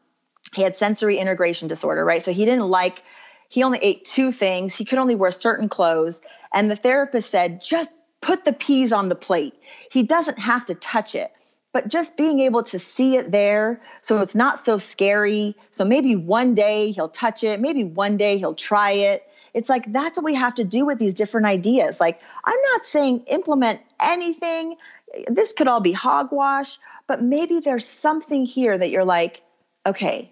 [0.55, 2.23] he had sensory integration disorder, right?
[2.23, 3.03] So he didn't like,
[3.51, 4.75] he only ate two things.
[4.75, 6.23] He could only wear certain clothes.
[6.51, 9.53] And the therapist said, just put the peas on the plate.
[9.93, 11.31] He doesn't have to touch it.
[11.75, 15.55] But just being able to see it there so it's not so scary.
[15.71, 17.61] So maybe one day he'll touch it.
[17.61, 19.23] Maybe one day he'll try it.
[19.53, 22.01] It's like that's what we have to do with these different ideas.
[22.01, 24.77] Like, I'm not saying implement anything.
[25.29, 26.79] This could all be hogwash,
[27.11, 29.43] but maybe there's something here that you're like,
[29.85, 30.31] okay,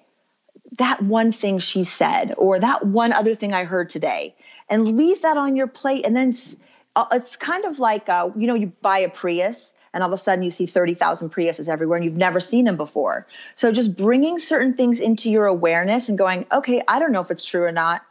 [0.76, 4.36] that one thing she said, or that one other thing I heard today,
[4.68, 6.06] and leave that on your plate.
[6.06, 6.32] And then
[6.94, 10.12] uh, it's kind of like, uh, you know, you buy a Prius and all of
[10.12, 13.26] a sudden you see 30,000 Priuses everywhere and you've never seen them before.
[13.56, 17.32] So just bringing certain things into your awareness and going, okay, I don't know if
[17.32, 18.02] it's true or not,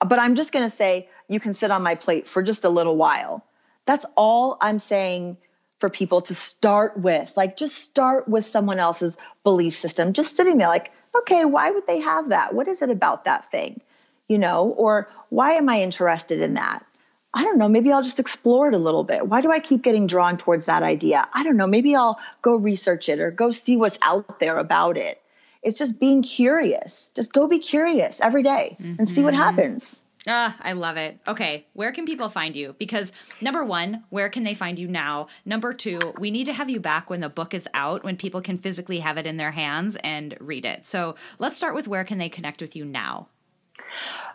[0.00, 2.70] but I'm just going to say you can sit on my plate for just a
[2.70, 3.44] little while.
[3.84, 5.36] That's all I'm saying
[5.84, 7.36] for people to start with.
[7.36, 11.86] Like, just start with someone else's belief system, just sitting there, like, okay, why would
[11.86, 12.54] they have that?
[12.54, 13.82] What is it about that thing?
[14.26, 16.86] You know, or why am I interested in that?
[17.34, 19.28] I don't know, maybe I'll just explore it a little bit.
[19.28, 21.28] Why do I keep getting drawn towards that idea?
[21.34, 24.96] I don't know, maybe I'll go research it or go see what's out there about
[24.96, 25.20] it.
[25.62, 27.10] It's just being curious.
[27.14, 28.94] Just go be curious every day mm-hmm.
[28.96, 29.42] and see what mm-hmm.
[29.42, 30.02] happens.
[30.26, 31.18] Ah, I love it.
[31.28, 32.74] Okay, where can people find you?
[32.78, 33.12] Because
[33.42, 35.26] number one, where can they find you now?
[35.44, 38.40] Number two, we need to have you back when the book is out, when people
[38.40, 40.86] can physically have it in their hands and read it.
[40.86, 43.28] So let's start with where can they connect with you now?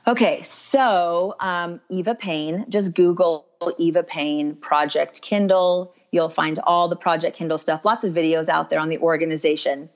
[0.06, 5.94] Okay, so um, Eva Payne, just Google Eva Payne Project Kindle.
[6.12, 9.90] You'll find all the Project Kindle stuff, lots of videos out there on the organization.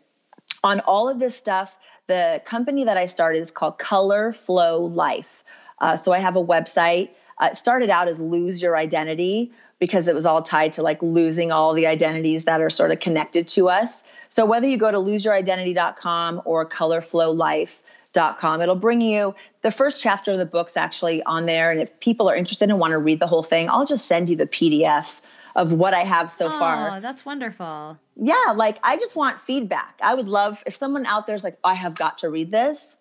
[0.64, 1.78] On all of this stuff,
[2.08, 5.43] the company that I started is called Color Flow Life.
[5.84, 7.10] Uh, so I have a website.
[7.38, 11.04] Uh, it started out as Lose Your Identity because it was all tied to like
[11.04, 14.02] losing all the identities that are sort of connected to us.
[14.30, 20.38] So whether you go to loseyouridentity.com or colorflowlife.com, it'll bring you the first chapter of
[20.38, 21.70] the book's actually on there.
[21.72, 24.30] And if people are interested and want to read the whole thing, I'll just send
[24.30, 25.20] you the PDF
[25.54, 26.96] of what I have so oh, far.
[26.96, 27.98] Oh, that's wonderful.
[28.16, 30.00] Yeah, like I just want feedback.
[30.02, 32.96] I would love if someone out there's like, I have got to read this.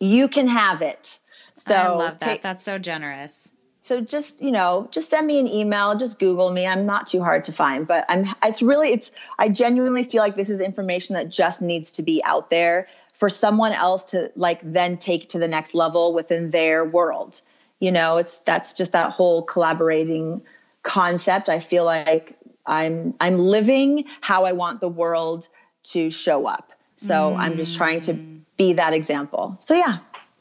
[0.00, 1.18] You can have it.
[1.58, 2.20] So I love that.
[2.20, 3.50] Take, that's so generous.
[3.80, 5.96] So just you know, just send me an email.
[5.96, 6.66] Just Google me.
[6.66, 8.26] I'm not too hard to find, but I'm.
[8.42, 8.90] It's really.
[8.92, 9.10] It's.
[9.38, 13.28] I genuinely feel like this is information that just needs to be out there for
[13.28, 17.40] someone else to like then take to the next level within their world.
[17.80, 20.42] You know, it's that's just that whole collaborating
[20.82, 21.48] concept.
[21.48, 22.36] I feel like
[22.66, 25.48] I'm I'm living how I want the world
[25.84, 26.72] to show up.
[26.96, 27.38] So mm.
[27.38, 28.12] I'm just trying to
[28.58, 29.56] be that example.
[29.60, 29.98] So yeah.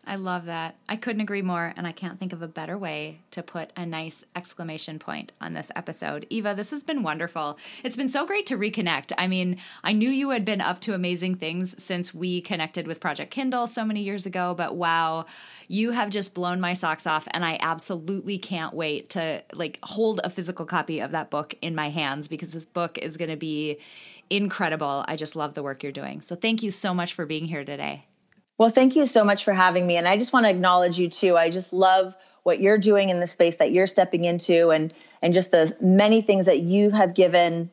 [0.08, 0.78] I love that.
[0.88, 3.86] I couldn't agree more, and I can't think of a better way to put a
[3.86, 6.26] nice exclamation point on this episode.
[6.30, 7.58] Eva, this has been wonderful.
[7.84, 9.12] It's been so great to reconnect.
[9.18, 13.02] I mean, I knew you had been up to amazing things since we connected with
[13.02, 15.26] Project Kindle so many years ago, but wow,
[15.68, 20.22] you have just blown my socks off, and I absolutely can't wait to like hold
[20.24, 23.36] a physical copy of that book in my hands because this book is going to
[23.36, 23.78] be
[24.30, 25.04] incredible.
[25.06, 26.22] I just love the work you're doing.
[26.22, 28.06] So thank you so much for being here today.
[28.58, 29.98] Well, thank you so much for having me.
[29.98, 31.38] And I just want to acknowledge you too.
[31.38, 35.34] I just love what you're doing in the space that you're stepping into and and
[35.34, 37.70] just the many things that you have given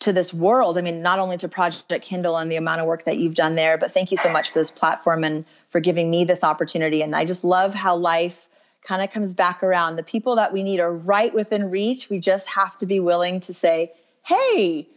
[0.00, 0.78] to this world.
[0.78, 3.56] I mean, not only to Project Kindle and the amount of work that you've done
[3.56, 7.02] there, but thank you so much for this platform and for giving me this opportunity.
[7.02, 8.46] And I just love how life
[8.82, 9.96] kind of comes back around.
[9.96, 12.08] The people that we need are right within reach.
[12.08, 13.92] We just have to be willing to say,
[14.24, 14.88] hey,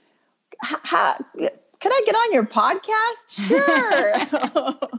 [0.62, 1.18] ha,
[1.82, 3.48] can I get on your podcast?
[3.48, 4.90] Sure.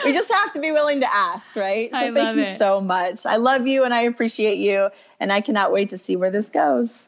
[0.04, 1.90] we just have to be willing to ask, right?
[1.90, 2.58] So I thank you it.
[2.58, 3.26] so much.
[3.26, 4.88] I love you and I appreciate you.
[5.20, 7.06] And I cannot wait to see where this goes.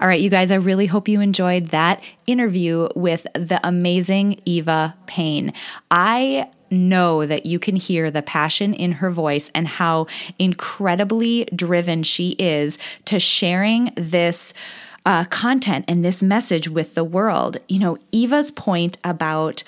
[0.00, 4.94] All right, you guys, I really hope you enjoyed that interview with the amazing Eva
[5.06, 5.52] Payne.
[5.90, 10.06] I know that you can hear the passion in her voice and how
[10.38, 14.54] incredibly driven she is to sharing this
[15.08, 17.56] uh, content and this message with the world.
[17.66, 19.64] You know, Eva's point about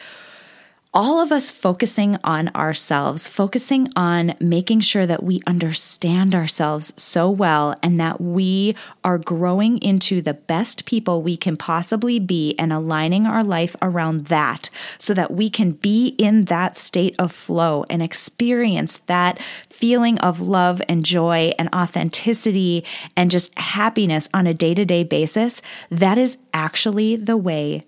[0.92, 7.30] all of us focusing on ourselves, focusing on making sure that we understand ourselves so
[7.30, 8.74] well and that we
[9.04, 14.26] are growing into the best people we can possibly be and aligning our life around
[14.26, 14.68] that
[14.98, 20.40] so that we can be in that state of flow and experience that feeling of
[20.40, 22.84] love and joy and authenticity
[23.16, 25.62] and just happiness on a day to day basis.
[25.88, 27.84] That is actually the way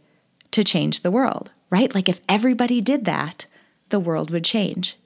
[0.53, 1.93] to change the world right?
[1.93, 3.47] Like if everybody did that,
[3.89, 4.97] the world would change.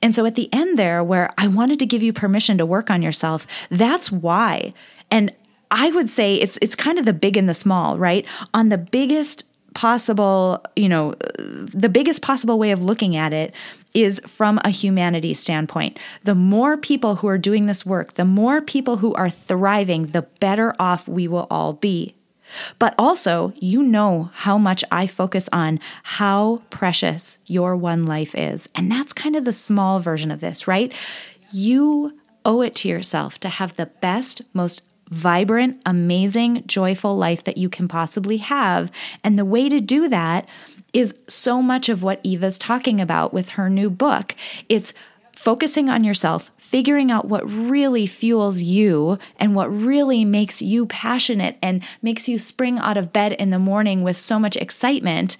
[0.00, 2.90] And so at the end there, where I wanted to give you permission to work
[2.90, 4.72] on yourself, that's why.
[5.10, 5.32] And
[5.70, 8.26] I would say it's it's kind of the big and the small, right?
[8.52, 9.44] On the biggest
[9.74, 13.52] possible, you know, the biggest possible way of looking at it
[13.92, 15.98] is from a humanity standpoint.
[16.22, 20.22] The more people who are doing this work, the more people who are thriving, the
[20.22, 22.14] better off we will all be.
[22.78, 28.68] But also, you know how much I focus on how precious your one life is.
[28.74, 30.92] And that's kind of the small version of this, right?
[31.52, 37.56] You owe it to yourself to have the best, most vibrant, amazing, joyful life that
[37.56, 38.90] you can possibly have.
[39.22, 40.48] And the way to do that
[40.92, 44.34] is so much of what Eva's talking about with her new book.
[44.68, 44.94] It's
[45.34, 51.56] focusing on yourself, figuring out what really fuels you and what really makes you passionate
[51.62, 55.36] and makes you spring out of bed in the morning with so much excitement.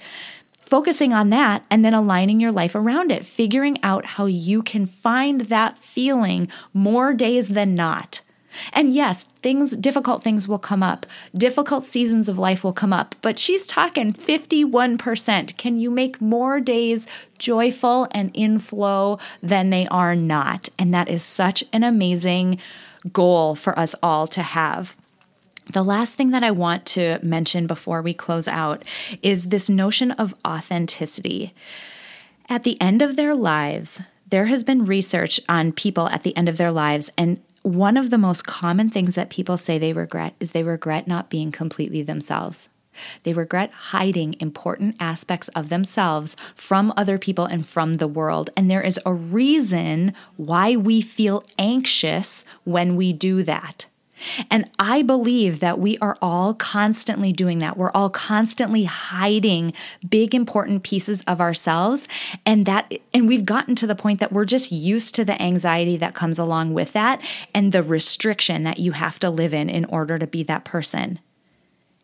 [0.61, 4.85] Focusing on that and then aligning your life around it, figuring out how you can
[4.87, 8.21] find that feeling more days than not.
[8.73, 11.07] And yes, things, difficult things will come up.
[11.37, 15.57] Difficult seasons of life will come up, but she's talking 51%.
[15.57, 17.07] Can you make more days
[17.39, 20.69] joyful and in flow than they are not?
[20.79, 22.59] And that is such an amazing
[23.13, 24.97] goal for us all to have.
[25.73, 28.85] The last thing that I want to mention before we close out
[29.23, 31.55] is this notion of authenticity.
[32.49, 36.49] At the end of their lives, there has been research on people at the end
[36.49, 40.35] of their lives, and one of the most common things that people say they regret
[40.39, 42.69] is they regret not being completely themselves.
[43.23, 48.51] They regret hiding important aspects of themselves from other people and from the world.
[48.55, 53.87] And there is a reason why we feel anxious when we do that.
[54.51, 57.77] And I believe that we are all constantly doing that.
[57.77, 59.73] We're all constantly hiding
[60.09, 62.09] big important pieces of ourselves
[62.47, 65.97] and that and we've gotten to the point that we're just used to the anxiety
[65.97, 67.21] that comes along with that
[67.55, 71.19] and the restriction that you have to live in in order to be that person.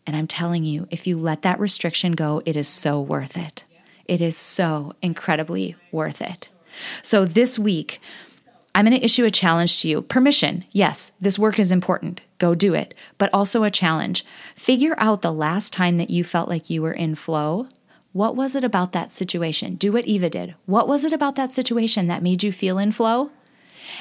[0.07, 3.65] And I'm telling you, if you let that restriction go, it is so worth it.
[4.07, 6.49] It is so incredibly worth it.
[7.03, 8.01] So this week,
[8.81, 10.01] I'm going to issue a challenge to you.
[10.01, 10.65] Permission.
[10.73, 12.23] Yes, this work is important.
[12.39, 12.95] Go do it.
[13.19, 14.25] But also a challenge.
[14.57, 17.69] Figure out the last time that you felt like you were in flow.
[18.15, 19.75] What was it about that situation?
[19.75, 20.55] Do what Eva did.
[20.65, 23.31] What was it about that situation that made you feel in flow?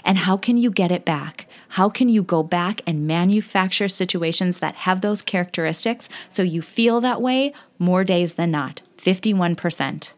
[0.05, 1.45] And how can you get it back?
[1.71, 7.01] How can you go back and manufacture situations that have those characteristics so you feel
[7.01, 8.81] that way more days than not?
[8.97, 10.13] 51%.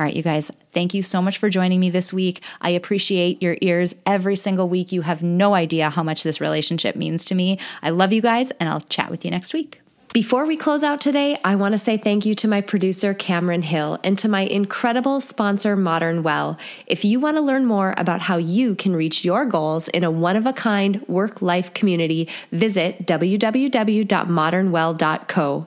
[0.00, 2.40] All right, you guys, thank you so much for joining me this week.
[2.62, 4.92] I appreciate your ears every single week.
[4.92, 7.58] You have no idea how much this relationship means to me.
[7.82, 9.82] I love you guys, and I'll chat with you next week.
[10.14, 13.60] Before we close out today, I want to say thank you to my producer, Cameron
[13.60, 16.56] Hill, and to my incredible sponsor, Modern Well.
[16.86, 20.10] If you want to learn more about how you can reach your goals in a
[20.10, 25.66] one of a kind work life community, visit www.modernwell.co.